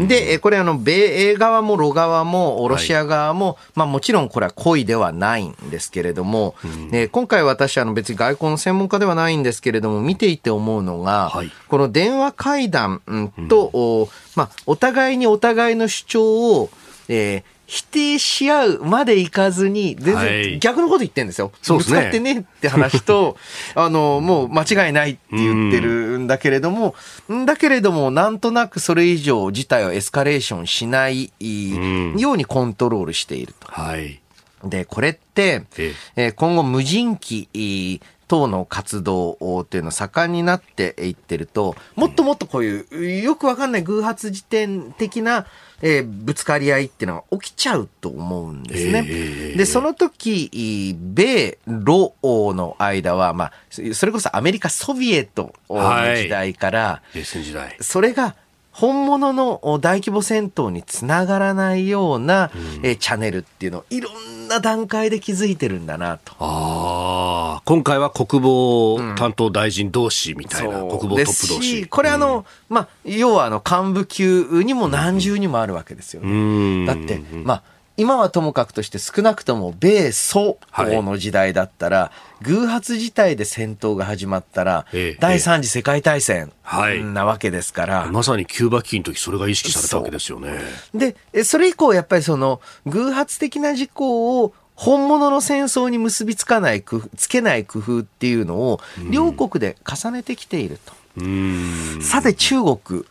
[0.00, 13.00] うん、で、これあの、米英側もロ側もロシア側も、はい、まあ、もちろんこれは故意ではないんですけれども、うん、え今回私あの別に外交の専門家ではないんですけれども、見ていて思うのが、はい、この電話会談
[13.48, 16.70] と、うん、まあ、お互いにお互いの主張を、
[17.08, 21.52] えー、否定し合うまでいかずに、全然逆のこと言ってるんですよ。
[21.62, 21.96] そうですね。
[21.96, 23.38] ぶつかってねって話と、
[23.74, 26.94] あの、もう間違いないって言ってるんだけれども、
[27.32, 31.32] んだけれども、なんとなくそれ以上事態をエスカレーションしない
[32.18, 33.68] ようにコントロールしていると。
[33.72, 34.20] はい。
[34.64, 35.64] で、これって、
[36.14, 37.48] えー、今後無人機
[38.32, 45.44] 等の活動っていうの盛んになっていってると、もっともっとこういう、よくわかんない偶発時点的な、
[45.82, 49.04] えー、ぶつかり合いっていうのが起きちゃうと思うんですね。
[49.06, 50.48] えー、で、その時、
[51.14, 57.22] 米、ロの間は、まあ、それこそアメリカ、ソビエトの時代から、はい、
[57.80, 58.34] それが
[58.72, 66.32] 本物の大規模戦闘につながらないような、うん、えチャンネルっていうのをいろんな段階で築いてるんだなと。
[66.38, 70.86] ああ、今回は国防担当大臣同士みたいな、う。
[70.86, 71.86] ん、国防トップ同士。
[71.86, 77.62] これあの、うん、まあ、要はあの幹部級にも何重にもあるわけですよ、ね、だって、まあ、
[77.96, 86.52] 今はともかくとして少なくとも米ソの時代だったら、はい、偶発事態で戦闘が始まったら、ええ、第三次世界大戦
[87.12, 90.58] なわけですから、まさにキューバ危機の時それが意識されたわけですよね。
[90.94, 100.92] で、それ以降やっぱりその偶発的な事故を本物の戦争に結びつかない工夫、つけない工夫っていうのを両国で重ねてきていると。
[102.00, 103.04] さて中国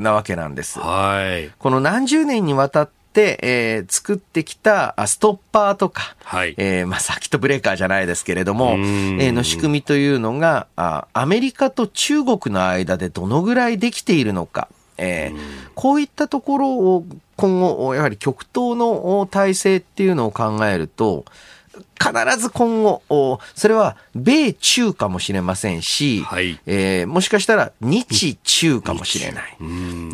[0.00, 0.78] なわけなんです。
[0.78, 15.38] はい、この何十年にわたっ、えー、作ってきたストッパーとか、はい、えー、まあ、サーキットブレーカーじゃないですけれども、えー、の仕組みというのがあ、アメリカと中国の間でどのぐらいできているのか、えー、
[15.74, 17.04] こういったところを
[17.36, 21.24] 今後、やはり極東の体制っていうのを考えると、
[21.98, 29.56] 必ず今後、それは米中かもしれませんし、はい、えー、もしかしたら日中かもしれない。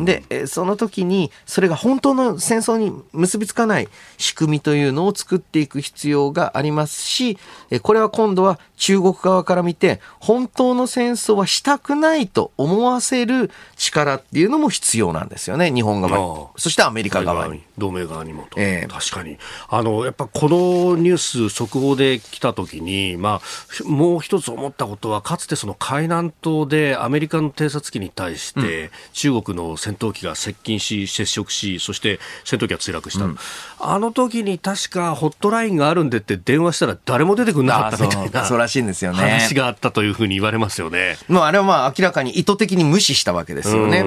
[0.05, 7.37] で、その時にそれが本当の戦争に結びつかない仕組みというのを作っていく必要がありますし、
[7.81, 16.45] これは今度は中国側から見て、本当の戦争はしたくないと思わせる力っていうのも必要なんですよね、日本側に。
[16.57, 17.61] そしてアメリカ側に。
[17.77, 18.59] 同盟側にもと。
[18.59, 19.37] えー、確かに。
[19.69, 33.37] あの、やっぱこのニュース、速速報で来た時に、まあ、もう一つ思ったことは、かつてその海南島でアメリカの偵察機に対して、中国の戦闘機が接近し、接触し、そして戦闘機が墜落した、うん、
[33.79, 38.57] あの時に確かホットラインがあるんでって電話したら誰も出てくれなかったみたいなそう。
[38.57, 39.17] らしいんですよね。
[39.17, 41.17] 話があったというふうに言われますよね。
[41.27, 44.03] もうあれはまあ明らかに意図的に無視したわけですよね。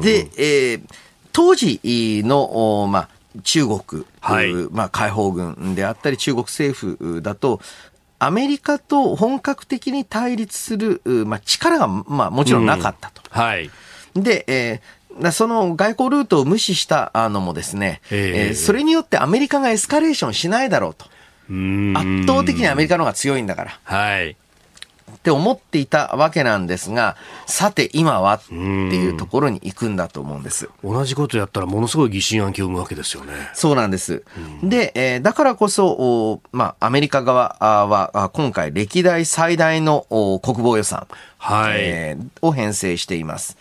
[0.00, 0.82] で、えー、
[1.32, 1.80] 当時
[2.24, 3.08] の、まあ、
[3.42, 7.60] 中国、はい、まあ、解放軍であったり中国政府だと、
[8.18, 13.22] アメリカと本格的に対立する、まあ、力が、まあ、もちろんなかったと。
[13.34, 13.70] うん、はい。
[14.14, 21.06] で、えー、その外交ルートを無視したのもですね、えー、それによってアメリカがエスカレーションしないだろうと。
[21.46, 23.80] 圧倒的にアメリカの方が強いんだから。
[23.84, 24.36] はい。
[25.12, 30.68] って思っていたわけなんですが、さて今はっていうところに行くんだと思うんです。
[30.82, 33.32] 同じことやったらものすごい疑心暗鬼を生むわけですよね。
[33.54, 34.22] そうなんです。
[34.62, 40.06] で、えー、だからこそ、まあ、アメリカ側は今回歴代最大の
[40.42, 41.06] 国防予算。
[41.38, 43.58] はいえー、を編成しています。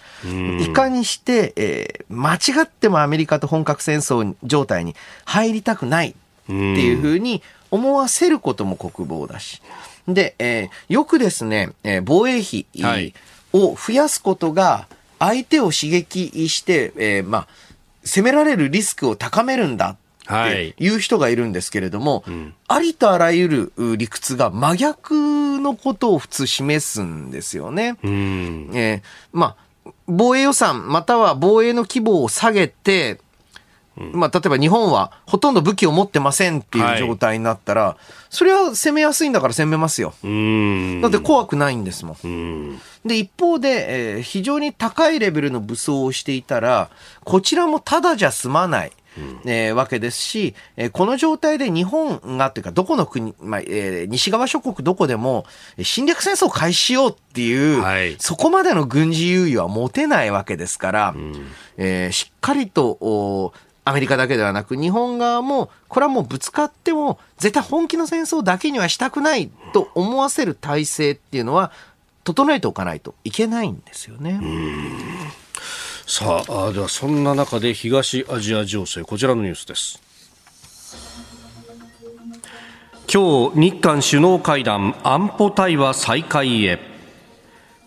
[0.62, 6.16] いかにして、えー、間違ってもアメリカと本格戦争状態に入りたくないっ
[6.46, 9.62] ていうふうに思わせることも国防だし。
[10.08, 12.66] で、えー、よくですね、えー、防衛費
[13.54, 14.88] を増やすことが
[15.20, 17.48] 相手を刺激して、えー、まあ、
[18.04, 19.96] 攻められるリスクを高めるんだっ
[20.28, 20.90] てい。
[20.90, 27.98] う人がいるんですけれども、はいうん、ありとあらゆる理屈が真逆のことを普通示すんですよね。
[28.04, 29.02] うん、えー、
[29.32, 33.20] まあ、防衛予算または防衛の規模を下げて、
[33.96, 40.14] まあ、例えば日本はほとんど武器を持ってませんっていう状態になったら、はい、それは攻めやすいんだから攻めますよ。
[41.02, 42.80] だって怖くないんですもん。
[43.06, 46.90] で、一方で、えー、非常に高いレベルの武装をしていたら、
[47.24, 48.92] こちらもただじゃ済まない。
[49.46, 55.46] えー、わけですし、えー、この状態で日本がというか、どこの国、まあえー、西側諸国どこでも
[55.82, 63.54] 侵略戦争を開始しようっていう、はい、そこまでの軍事優位は持てないわけですから、うん、えー、しっかりと
[63.86, 71.72] アメリカだけではなく日本側もこれはもうぶつかっても絶対本気の戦争だけにはしたくないと思わせる体制っていうのは
[72.24, 74.40] 整えておかないといけないんですよね。
[76.06, 80.02] さあではそんな中で東アジア情勢こちらのニュースです。
[83.14, 86.93] 今日日韓首脳会談安保対話再開へ。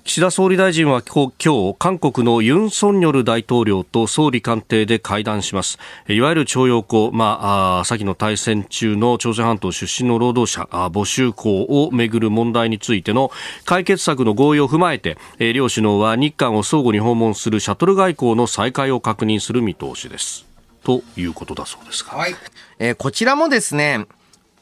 [0.06, 5.80] 岸田総理大臣は今日韓国のユン・ソンニョル大統領と総理官邸で会談します。
[6.06, 13.32] いわゆる徴用工、まあ、先の大戦中の朝鮮半島出身の労働者募集校をめぐる問題についての
[13.64, 20.46] 解決策の合意を踏まえて両首脳は日韓を相互に訪問するシャトル外交の再開を確認する見通しです。
[20.84, 22.34] ということだそうですが、はい。
[22.78, 24.06] えー、こちらもですね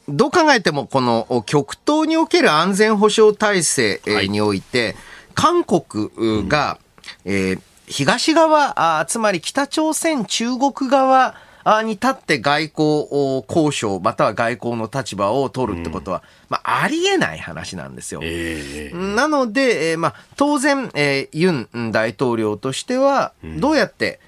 [0.08, 4.96] どう考えてもこの極東における安全保障体制において、はい
[5.34, 6.78] 韓国が、
[7.24, 11.34] うん、えー、東側あ、つまり北朝鮮、中国側
[11.82, 18.20] に立って外交交渉、または外交の立場を取るってことは、うん、まあ、ありえない話なんですよ。
[18.22, 24.20] えー、なので、えー、まあ、当然、えー、ユン大統領としては、どうやって、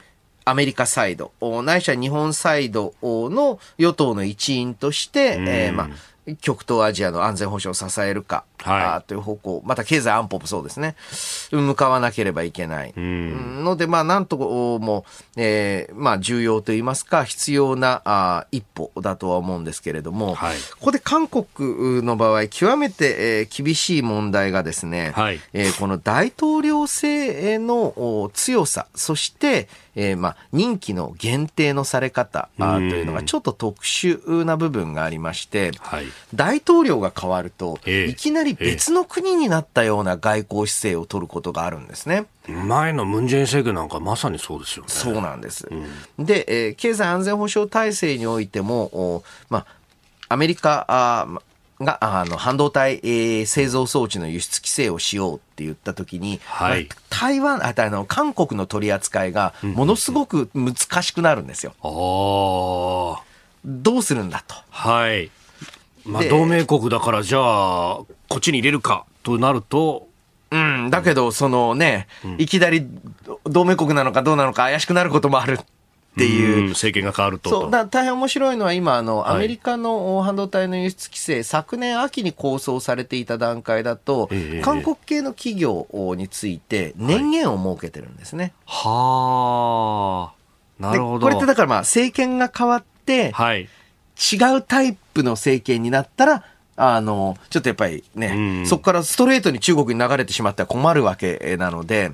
[0.49, 1.33] アメリカサイド、
[1.65, 5.89] ないしは日本サイドの与党の一員として、うん、えー、まあ、
[6.41, 10.97] 極東アジアの安全保障を支えるか、はい、という方向、また経済安保もそうですね、
[11.53, 12.93] 向かわなければいけない。
[12.97, 15.05] ので、まあ、なんとも、
[15.37, 42.27] えー、まあ、重要といいますか、必要なあ一歩だとは思うんですけれども、はい、ここで韓国の場合、極めて、えー、厳しい問題がですね、はい、えー、この大統領制の強さ、そして、えー、まあ、任期の限定のされ方というのがちょっと特殊な部分がありまして、はい、大統領が変わると、いきなり別の国になったような外交姿勢を取ることがあるんですね。
[42.47, 44.91] 前のムン・ジェイン政権なんかまさにそうですよね。
[44.91, 45.67] そうなんです。
[46.19, 49.67] うん、で、えー、経済安全保障体制においても、まあ、
[50.29, 51.27] アメリカあ
[51.81, 61.74] があの半導体、えー、製造装置の輸出規制をしようって言ったときに、はい、台湾ああの韓国の取り扱いがものすごく難しくなるんですよ。
[61.83, 64.55] うんうん、どうするんだと。
[64.70, 65.31] はい。
[66.05, 67.43] まあ、同盟国だからじゃあ
[68.29, 70.09] こっちに入れるかとなると。
[70.49, 72.07] うん、だけど、そのね、
[72.39, 72.87] いきなり
[73.45, 75.59] 同盟国なのかどうなのか怪しくなることもある。
[75.61, 75.64] っ
[76.17, 76.71] ていう。
[76.71, 77.51] 政権が変わると。
[77.51, 84.29] そう、だ大変面白いのは今、あの、アメリカの半導体の輸出規制、昨年秋に構想されていた段階だと、
[84.62, 85.87] 韓国系の企業
[86.17, 88.53] について年限を設けてるんですね。
[88.64, 91.27] はあ、なるほど。
[91.27, 93.69] これってだからまあ、政権が変わって、はい。
[94.19, 96.45] 違うタイプの政権になったら、
[96.77, 102.12] あの、ちょっとやっぱりね、そこからストレートに中国に流れてしまったら困るわけなので、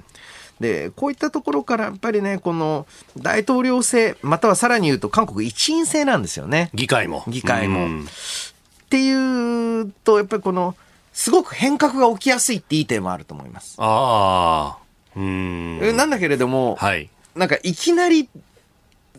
[0.62, 2.86] で、こういったところからやっぱりね、この
[3.18, 6.70] 大統領制、またはさらに言うと韓国一員制なんですよね。
[6.72, 7.24] 議会も。
[7.28, 7.84] 議会も。
[7.84, 10.74] っていうと、やっぱりこの、
[11.12, 13.74] すごく変革が起きやすいっていい点もあると思います。
[13.78, 14.82] ああ。
[15.16, 15.96] うん。
[15.96, 17.10] なんだけれども、はい。
[17.34, 18.30] なんかいきなり、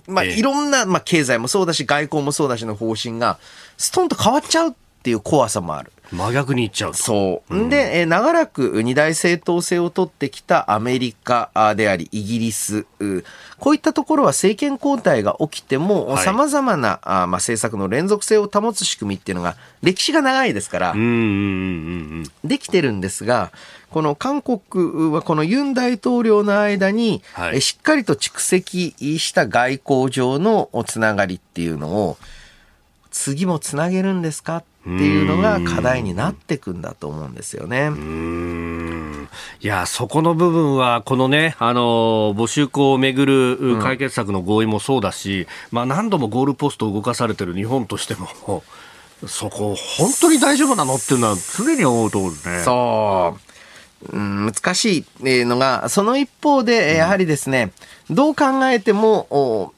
[0.07, 3.37] まあ、いろんな、まあ、経済もそうだし、外交もそうだしの方針が、
[3.77, 5.91] ストンと変わっちゃうっていう怖さもある。
[6.13, 7.55] 真逆にいっちゃうそう。
[7.55, 12.85] うん、で、え長らく二大政党制を取ってきたアメリカであり、イギリス、
[13.59, 23.51] こういったところは政権交代が起きても、さまざまなあ、まあ、政策の連続性を保つ仕組みっていうのが、歴史が長いですから、できてるんですが、
[23.89, 32.17] この韓国はこのユン大統領の間に、はい、しっかりと蓄積した外交上のつながりっていうのを、
[33.11, 37.89] 次もつなげるんですかっていうのが課題になっていくんだと思うんですよね。
[39.61, 48.63] いや、そこの部分は、このね、あの、募集校をめぐる解決策の合意もそうだし、うん、まあ何度もゴールポストを動かされてる日本としても、
[49.25, 52.61] そこ、本当に大丈夫なのっていうのは常に思うところですね。
[52.63, 53.37] そ
[54.11, 54.17] う。
[54.17, 57.71] うん、難しいのが、その一方で、やはりですね、
[58.09, 59.71] どう考えても、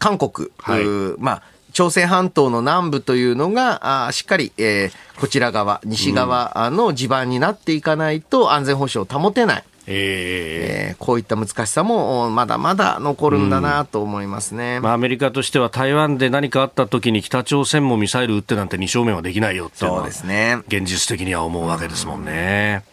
[0.00, 0.84] 韓国、はい、
[1.18, 1.42] まあ、
[1.80, 9.64] 朝鮮半島の南部というのが、あしっかり、えー、こちら側、西側の地盤になっていかないと安全保障を保てない。
[9.86, 22.84] えー、こういった難しさもまだまだ残るんだなと思いますね、うん、まあ、アメリカとしては台湾で何かあった時に北朝鮮もミサイル撃ってなんて二正面はできないよってそうですね現実的には思うわけですもんね。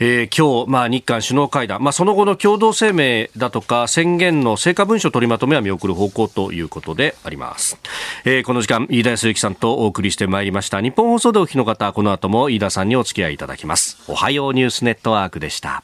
[0.00, 7.78] うん、えー、今日、まあ、日韓首脳会談、まあ、その後の共同声明だとか宣言の成果文書取りまとめは見送る方向ということであります。
[8.24, 13.98] えー、この時間飯田康之さんとお送りしてまいりました日本放送でお聞きの方この後も飯田さんにお付き合いいただきます。
[14.08, 15.82] おはようニュースネットワークでした。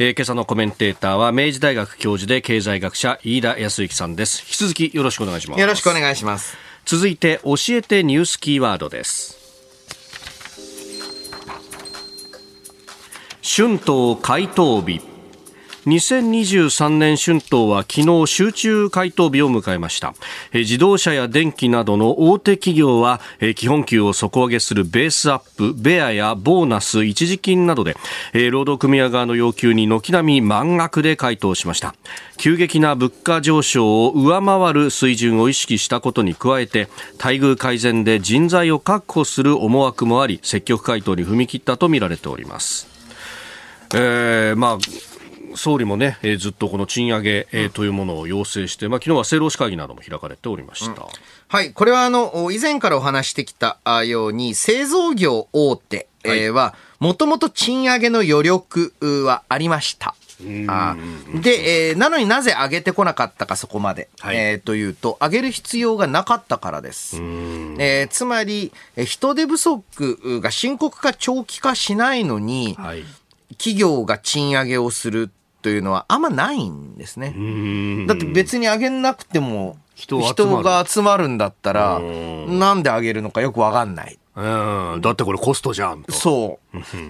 [0.00, 4.42] えー、今朝のコメンテーターは明治大学教授で経済学者飯田康之さんです。
[4.42, 5.60] 引き続きよろしくお願いします。
[5.60, 6.56] よろしくお願いします。
[6.84, 9.36] 続いて教えてニュースキーワードです。
[13.42, 15.02] 春闘回答日
[15.88, 20.14] 2023年春闘は昨日集中回答日を迎えました。
[20.52, 23.20] 自動車や電機などの大手企業は
[23.56, 27.96] 基本給を底上げするベースアップベアやボーナス一時金などで
[28.50, 31.94] 労働組合側の要求に軒並み満額で回答しました。
[32.36, 42.86] 急激な物価上昇を上回る水準を意識したことに加えて待遇改善で人材を確保する思惑もあり積極回答に踏み切ったとみられております。
[43.94, 45.17] えー、まあ
[45.56, 51.02] 総理もね、えー、ずっとこの賃上げ、えー、というものを要請して、まあ昨日は政労使会議なども開かれておりました。
[51.02, 51.08] うん、
[51.48, 58.92] はい、これはあの以前からお話してきたように製造業大手、えー、はもともと賃上げの余力
[59.24, 60.14] はありました。
[60.68, 60.96] あ
[61.42, 68.72] で、えー、なのになぜ上げてこなかったかそこまで、はい、えー、というと上げる必要がなかったからです、えー、つまり
[69.04, 73.02] 人手不足が深刻化長期化しないのに、はい、
[73.52, 75.30] 企業が賃上げをする
[75.62, 77.34] というのはあんまないんですね。
[78.06, 80.18] だって別に上げなくても人
[80.62, 84.18] が集まるんだったら、なんで上げるのかよくわかんない。
[84.38, 86.60] うん、だってこれコストじゃんそ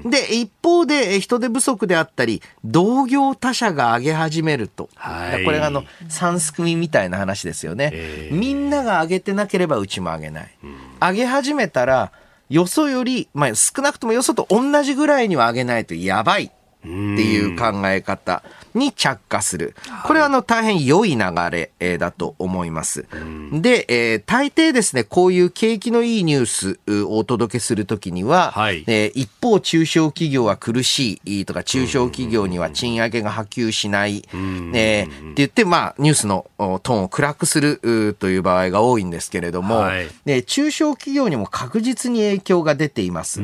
[0.07, 0.11] う。
[0.11, 4.89] で、一方で人手不足であったり、同業他社が上げ始めると。
[4.95, 7.91] はい、これがあの、三すくみみたいな話ですよね。
[7.93, 10.49] えー、みんなが上げてなければうちも上げない。
[10.65, 12.13] うん、上げ始めたら、
[12.49, 16.51] よそより、まあ少なくともよそと同じぐらいには上げないとやばい。
[16.89, 18.43] っていう考え方。
[18.75, 19.75] に着火する。
[20.07, 23.07] これはあの大変良い流れ、えだと思います。
[23.53, 43.41] で、えー、大抵ですね、こういう景気のいいニュースをお届けするときには、はい、えー、一方中小企業は苦しいとか、中小企業には賃上げが波及しない、えー、って言って、まあ、ニュースのトーンを暗くするという場合が多いんですけれども、はい、で中小企業にも確実に影響が出ています。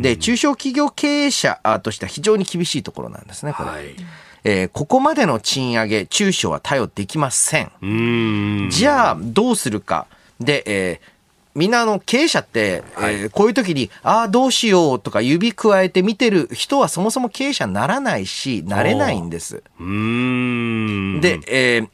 [0.00, 3.70] で、中小企業経営者としては非常に厳しいところなんですね、これ。
[3.70, 3.94] はい
[4.44, 8.68] えー、ここまでの賃上げ、中小は対応できません。
[8.70, 10.06] じゃあ、どうするか。
[10.40, 11.08] で、えー、
[11.54, 19.56] みんなあの経営者って、はい、えー、こういう時に、ああ、どうしようとか指加えて見てる人はそもそも経営者にならないし、なれないんです。
[19.56, 21.90] で、えー、一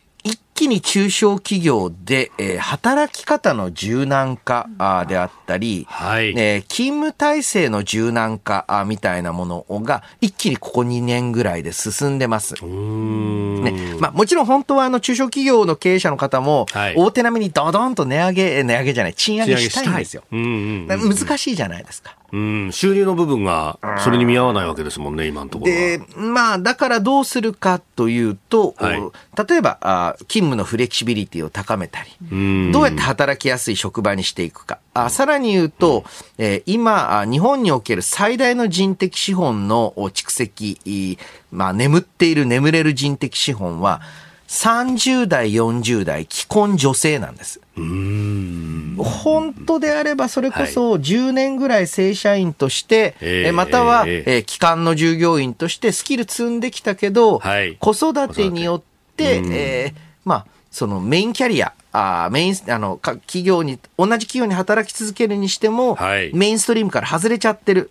[0.57, 12.55] 気に中小企業で、えー、働き方の柔軟化あであったり、はい、えー、勤務体制の柔軟化あみたいなものが一気にここ2年ぐらいで進んでます。
[12.65, 20.23] ねまあ、もちろん本当はあの中小企業の経営者の方も、大手並みにドドンと値上げ、値上げじゃない、賃上げしたいんですよ。
[20.31, 22.17] 難しいじゃないですか。
[22.33, 29.01] うん、収入の部分がそれに見合わないわけですもんね、今のところで、まあ、だからどうするかというと、はい、
[29.49, 34.79] 例えばあ、勤務のフレキシビリティを高めたり、どうやって働きやすい職場にしていくか。
[34.95, 36.05] あさらに言うと、
[36.39, 41.19] えー、今、日本における最大の人的資本の蓄積、
[41.53, 44.01] まあ、眠っている眠れる人的資本は、
[44.49, 47.61] 30代、40代、既婚女性なんです。
[47.77, 58.83] 本当であれば、それこそ10年ぐらい正社員として、はい、または、えー、機関の従業員としてスキル積んできたけど、はい、子育てによっ
[59.17, 67.91] て、えー、まあ、そのメインキャリア、あメイン、あの、企業に、同じ企業に働き続けるにしても、はい、メインストリームから外れちゃってる。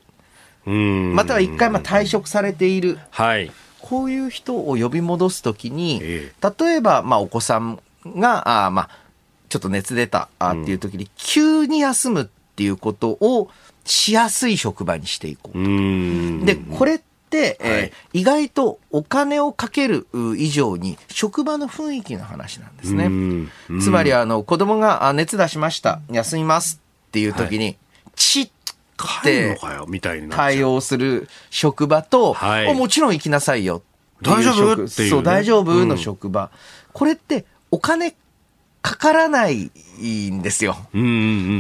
[0.66, 2.98] または一回まあ退職されている。
[3.12, 3.52] はい。
[3.88, 6.32] こういう人を呼び戻すときに、例
[6.78, 8.90] えば、まあ、お子さんが、あまあ、
[9.48, 13.52] ちょっと熱出たあっていう時に、急に休むっていうことを
[13.86, 16.46] しやすい職場にしていこうと。
[16.46, 23.12] で、これって、えー、意外とお金をかける以上に職場の雰囲気の話なんですね。
[23.82, 27.78] つまり、あの、子供が熱出しました、休みますっていう時に、はい、
[28.16, 28.50] チッ
[28.98, 29.60] って
[30.30, 33.84] 対応する職場と、はい、もちろん行きなさいよ
[34.22, 36.44] 大丈夫そう、大丈夫の職場。
[36.44, 36.50] うん、
[36.94, 38.16] これってお金
[38.86, 40.78] かからないんですよ。
[40.94, 40.98] ち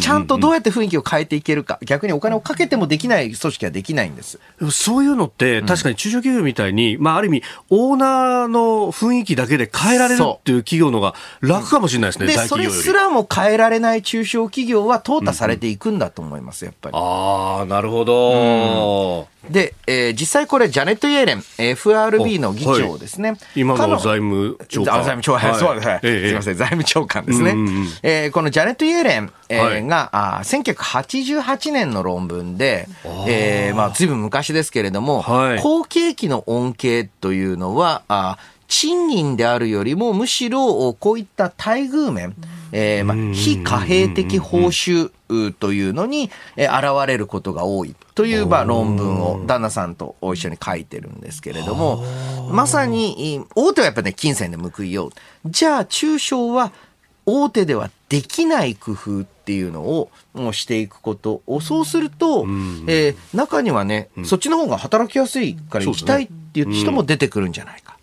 [0.07, 4.39] ゃんとどうやって雰囲気を変えていけるか、逆にお金をかけてもできない組織はできないんです。
[4.69, 16.95] そういうのって、確かに中小企業みたいに、うん、まあ、ある意味、オーナーの雰囲気だけで変えられるっていう企業のが楽かもしれないですね、でそれすらも変えられない中小企業は淘汰されていくんだと思います、やっぱり。
[16.95, 19.27] ああ、なるほど。
[19.49, 23.31] で、えー、実際これ、ジャネット・イエレン、FRB の議長ですね。
[23.31, 24.95] はい、今の財務長官。
[24.95, 27.51] 財務長官、はい、そうです、はい、ええ、すみません、財務長官ですね。
[27.51, 32.87] うんうん、えー、このジャネット・イエレン、えー、はい、が、あ1988年の論文で、
[33.27, 38.37] えー、まあ、ずいぶん昔ですけれども、はい、好景気の恩恵というのは、あ
[38.67, 42.35] 賃金であるよりもむしろこういった待遇面、
[42.71, 45.11] えーまあ、非貨幣的報酬
[45.53, 46.71] というのに現
[47.07, 52.03] れることが多いというまあ論文を旦那さんと一緒に書いてるんですけれども
[52.49, 55.11] まさに大手はやっぱね金銭で報いよう。
[55.45, 56.71] じゃあ中小は
[57.25, 62.45] 大手ではできない工夫っていうのをもうしていくことをそうすると、
[62.87, 67.97] えー、中にはね、そっちの方が働きやすいから行きたいっていう人も出てくるんじゃないか。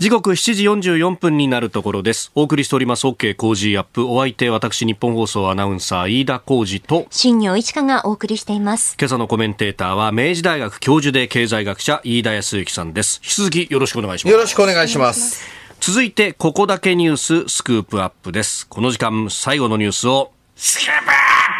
[0.00, 2.32] 時刻7時44分になるところです。
[2.34, 4.06] お送りしております OK 工事アップ。
[4.06, 8.96] お相手、私、日本放送アナウンサー、飯田浩二と、新業一華がお送りしています。
[8.98, 13.20] 今朝のコメンテーターは、明治大学教授で経済学者、飯田康之さんです。
[13.22, 14.32] 引き続きよろしくお願いします。
[14.32, 15.46] よろしくお願いします。
[15.80, 18.66] 続いて、ここだけニューススクープアップです。
[18.68, 21.59] この時間、最後のニュースを、スクープアッ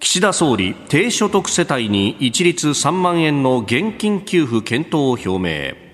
[0.00, 5.90] 岸田総理低所得世帯に一律3万円の現金給付検討を表明。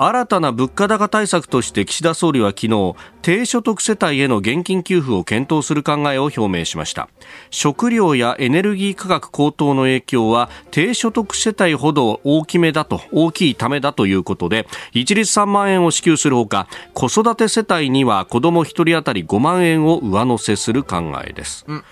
[0.00, 7.08] 新たな物価高対策として岸田総理は昨日低所得世帯への現金給付を検討する考えを表明しました。
[7.50, 21.84] 食料やエネルギー価格高騰の影響は低所得世帯ほど大きめだと大きいためだということで一律3万円を支給するほか子育て世帯には子ども1人当たり5万円を上乗せする考えです、うん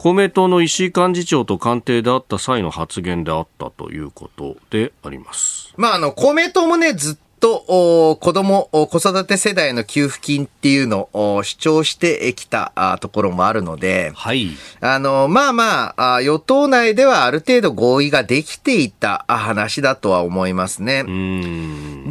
[0.00, 5.74] 公明党の石井幹事長と官邸であった際の発言であったということであります。
[5.76, 14.48] まあ、あの、公明党もね、ずっと子供、子育て世代の給付金っていうのを主張してきたところもあるので、はい。
[14.80, 21.04] あの、まあまあ、与党内ではある程度合意ができていた話だとは思いますね。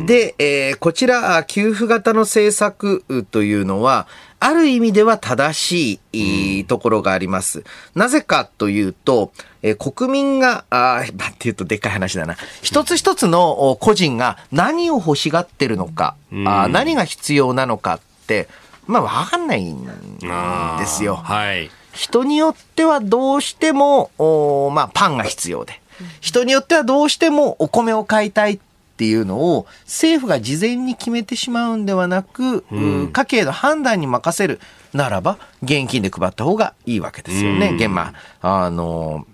[0.05, 4.07] で、えー、こちら、給付型の政策というのは、
[4.39, 7.63] ある意味では正しいところがあります。
[7.93, 9.31] なぜかというと、
[9.61, 12.37] えー、国民が、あまあ、って言うとでっかい話だな。
[12.61, 16.15] 一つ一つの個人が何を欲しがってるのか、
[16.45, 18.47] あ何が必要なのかって、
[18.87, 21.15] まあ、わかんないんですよ。
[21.15, 21.69] はい。
[21.93, 25.81] 人によってはどうしても、おまあ、パンが必要で。
[26.21, 28.59] 人によってはどうしてもお米を買いたいっ
[28.99, 34.59] っていうのを政府が事前に決めてしまうんではなく、うん、家計の判断に任せる
[34.93, 37.69] ならば現金で配った方がいいわけですよね。
[37.69, 39.25] うん、現まあ、あの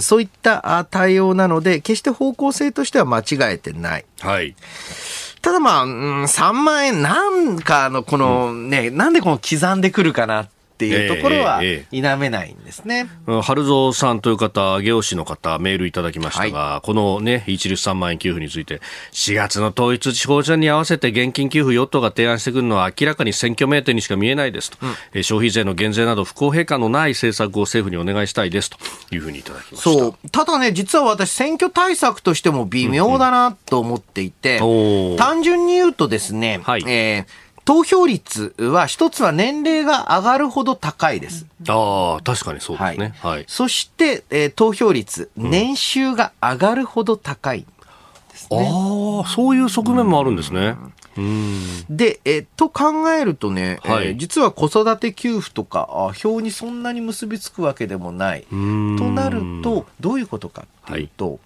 [0.00, 4.04] そういった対応なので、決して方向性としては間違えてない。
[4.20, 4.54] はい。
[5.40, 13.08] ただまあ、うん、3万円、なんかの、このね、うん、なんでこの刻んでくるかなっっていうところは否めないんですね。
[13.26, 24.76] えーえー、春蔵さんという方、上尾市の方、メールいただきましたが、はい、このね、一律3万円給付について、4月の統一地方選に合わせて現金給付与党が提案してくるのは明らかに選挙名店にしか見えないですと、
[25.14, 28.76] うん、消費税の減税など不公平感のない政策を政府にお願いしたいですと
[29.10, 29.90] いうふうにいただきました。
[29.90, 30.28] そう。
[30.30, 35.10] ただね、実は私、選挙対策としても微妙だなと思っていて、うん。
[35.12, 41.46] うん、単純に言うとですね、はい、えー投票率は一つは年齢が上がるほど高いです。
[41.68, 43.12] ああ、確かにそうですね。
[43.18, 43.32] はい。
[43.34, 47.66] はい、そして、えー、投票率、年収が上がるほど高い
[48.30, 48.58] ですね。
[48.58, 50.76] ああ、そういう側面もあるんですね。
[51.90, 58.42] で、えー、と考えるとね、はい、えー、実は子育て給付とかあ表にそんなに結びつくわけでもない。
[58.42, 61.38] となると、どういうことかっていうと、はい、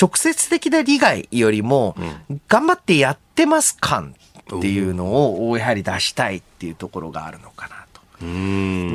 [0.00, 1.96] 直接的な利害よりも、
[2.46, 4.14] 頑張ってやってます感
[4.56, 8.00] っていうのをやはり出したいっていうところがあるのかなと。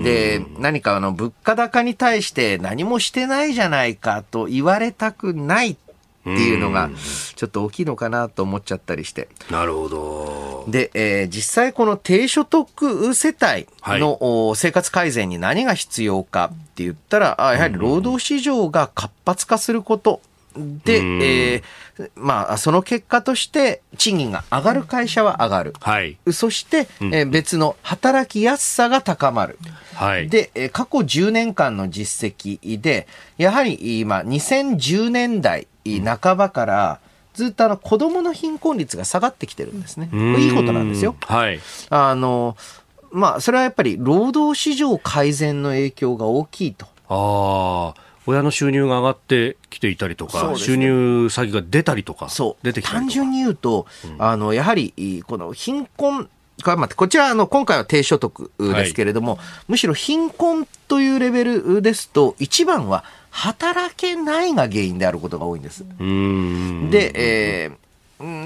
[0.04, 5.76] で、何かあの物価高に対して何もしてないじゃないかと言われたくないっ
[6.24, 6.89] ていうのが
[7.36, 9.28] ちょっと大きいのかなと思っちゃったりして。
[9.51, 10.66] なるほど。
[10.70, 13.68] で、えー、実際この低所得世帯
[13.99, 20.22] の、生活改善に何が必要かって言ったら、あやはり労働市場が活発化すること。
[20.56, 25.74] で、えー、まあ、その結果として、賃金が上がる会社は上がる。
[25.80, 26.18] はい。
[26.32, 29.58] そして、えー、別の働きやすさが高まる。
[29.95, 30.30] はい。
[30.30, 36.99] で、えー、過去10年間の実績で、やはり今、2010年代半ばから、
[37.34, 40.10] ずっとあの子供の貧困率が下がってきてるんですね。
[40.39, 41.16] いいことなんですよ。
[41.22, 41.60] はい。
[41.89, 42.56] あの、
[43.12, 46.86] まあ、それはやっぱり労働市場改善の影響が大きいと。
[47.10, 48.12] ああ。
[48.26, 52.65] 親の収入が上がってきていたりとか、ね、収入先が出たりとか、そう。
[52.65, 56.30] 出てきた単純に言うと、うん、あのやはりこの貧困
[56.95, 65.84] こちらあの今回は低所得ですけれども、はい、むしろ貧困というレベルですと一番は働けないが原因であることが多いんです。
[66.91, 67.71] で、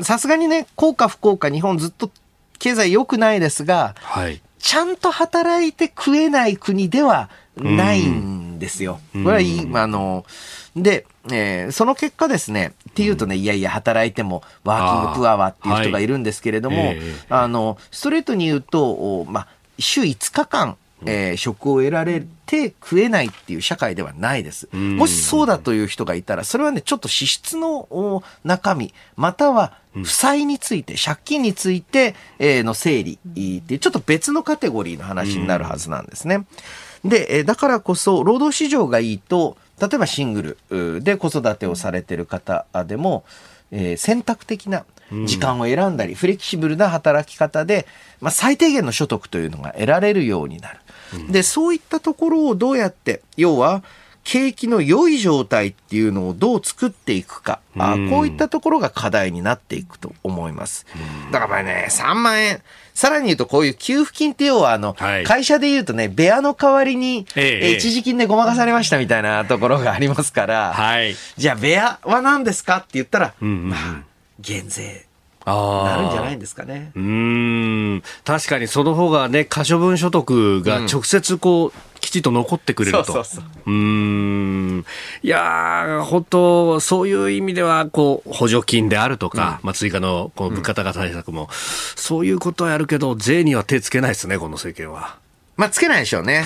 [0.03, 2.09] さすがにね幸か不幸か日本ずっと
[2.57, 7.30] 経済良くないですが、はい、ちゃんと働いて食えない国では
[7.62, 8.99] ないんですよ。
[9.14, 10.26] これはいい、あの、
[10.76, 19.47] で、えー、その結果ですね、っていうとね、いやいや、働いてもワーキングプアワーっていう人がいるんですけれども、あはいえー、あの、ストレートに言うと、まあ、
[19.80, 24.68] 週5日間、えー、食を得られて食えないっていう社会ではないです。
[24.74, 33.39] もしそうだという人がいたら、それはね、ちょっと支出の中身、または負債について、借金について、えー、の整理って
[33.74, 36.45] いう、ちょっと別のカテゴリーの話になるはずなんですね。
[37.04, 43.24] で、だからこそ、労働市場がいいと、例えばシングルで子育てをされてる方でも、
[43.72, 44.86] えー、選択的な
[45.26, 47.86] 時間を選んだり、うん、フレキシブルな働き方で、
[48.22, 50.80] まあ、最低限の所得というのが得られるようになる。
[51.14, 53.84] うん、で、そういったところをどうやって、要は、
[54.24, 60.86] 景気の良い状態っていうのをどう作っていくか、あこういったところが課題になっていくと思います。
[61.32, 62.62] だからね、3万円、
[62.98, 74.04] さらに言うとこういう給付金って要はあの、はい、会社で言うとね、部屋の代わりに、ええ一時金でごまかされましたみたいなところがありますから、はい、じゃあ部屋は何ですかって言ったら、うんうん、まあ、
[74.39, 75.06] 減税。
[75.45, 76.91] なるんじゃないんですかね。
[76.95, 78.04] うん。
[78.26, 83.24] 確かにその方がね、可処分所得が直接こう、うんきちっと残ってくれると。
[83.24, 84.86] そうん。
[85.24, 91.48] いや本当、そういう意味ではこう補助金であるとか、うん、まあ、追加のこの物価高対策も、うん、
[91.95, 95.18] そういうことはやるけど、税には手つけないですね、この政権は。
[95.56, 96.45] まあ、つけないでしょうね。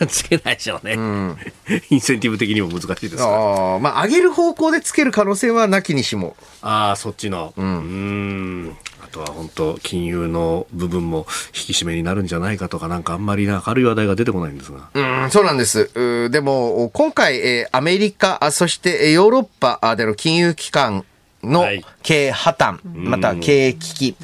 [0.08, 1.36] つけないでしょうね、うん、
[1.90, 6.36] インセンティブ的にも難しいですあまあ上げる方向でつける可能性はなきにしも。
[6.62, 7.52] ああそっちの。
[7.56, 8.76] うん
[9.10, 14.90] とは本当金融の部分も引き締めになるんじゃないかとかなんかあんまり明るい話題が出てこないんですが。
[14.94, 15.90] うんそうなんです。
[16.30, 21.04] でも今回、えー、アメリカそしてヨーロッパでの金融機関
[21.42, 21.66] の
[22.02, 24.16] 経営破綻、はい、または経営危機、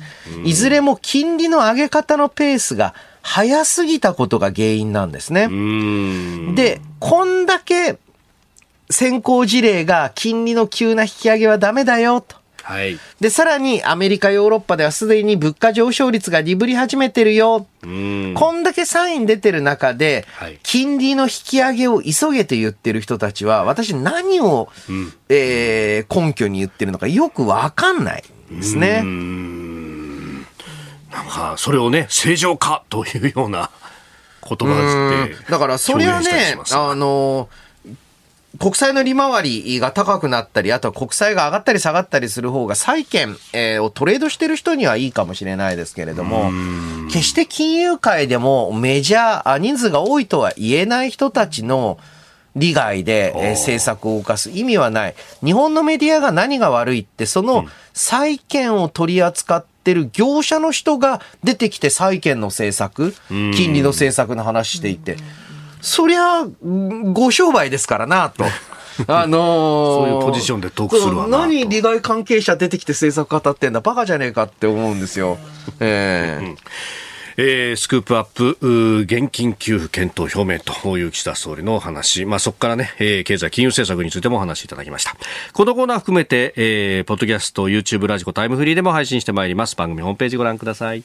[0.45, 5.49] いずれも金利の上げ方のペースが早すぎたことが原因なんですね。
[6.55, 7.99] で、こんだけ
[8.91, 12.37] 先行事例が金利の急な引き上げはダメだよと。
[12.66, 17.64] はい、で、さらにアメリカ、ヨーロッパではすでに物価上昇率が鈍り始めてるよ。
[17.80, 20.26] こんだけサイン出てる中で、
[20.64, 29.04] 金利の引き上げを急げと言ってる人たちは、私何を、うん、えー、根拠に言ってるのかよくわかんないですね。
[31.12, 33.70] なんか、それをね、正常化というような
[34.42, 35.52] 言葉って。
[35.52, 37.48] だから、それはね、あの、
[38.59, 46.50] 国債の利回りが高くなったり、あとは国債が上がったり下がったりする方が債券、えー、をトレードしてる人にはいいかもしれないですけれども、
[47.11, 51.98] 決して金融界でもメジャー、人数が多いとは言えない人たちの
[52.54, 55.14] 利害で、えー、政策を動かす意味はない。
[55.44, 65.16] 日本のメディアが何が悪いって、その債券を取り扱ってる業者の人が出てきて債券の政策、金利の政策の話していて、
[65.87, 66.45] そりゃ、
[67.12, 68.45] ご商売ですからな、と。
[69.07, 71.39] あのー、そういうポジションでトークするわな。
[71.39, 75.39] 何利害関係者出てきて政策語ってんだ、バカじゃねえかって思うんですよ。
[75.78, 76.57] えー、
[77.39, 85.14] えー、スクープアップ、現金給付検討表明という岸田総理の話、まあ、そこからね、えー、経済金融政策についてもお話しいただきました。
[85.53, 89.76] このコーナー含めて、えー、ポッドキャスト、YouTube、ラジコ、タイムフリーでも配信してまいります。
[89.76, 91.05] 番組ホームページご覧ください。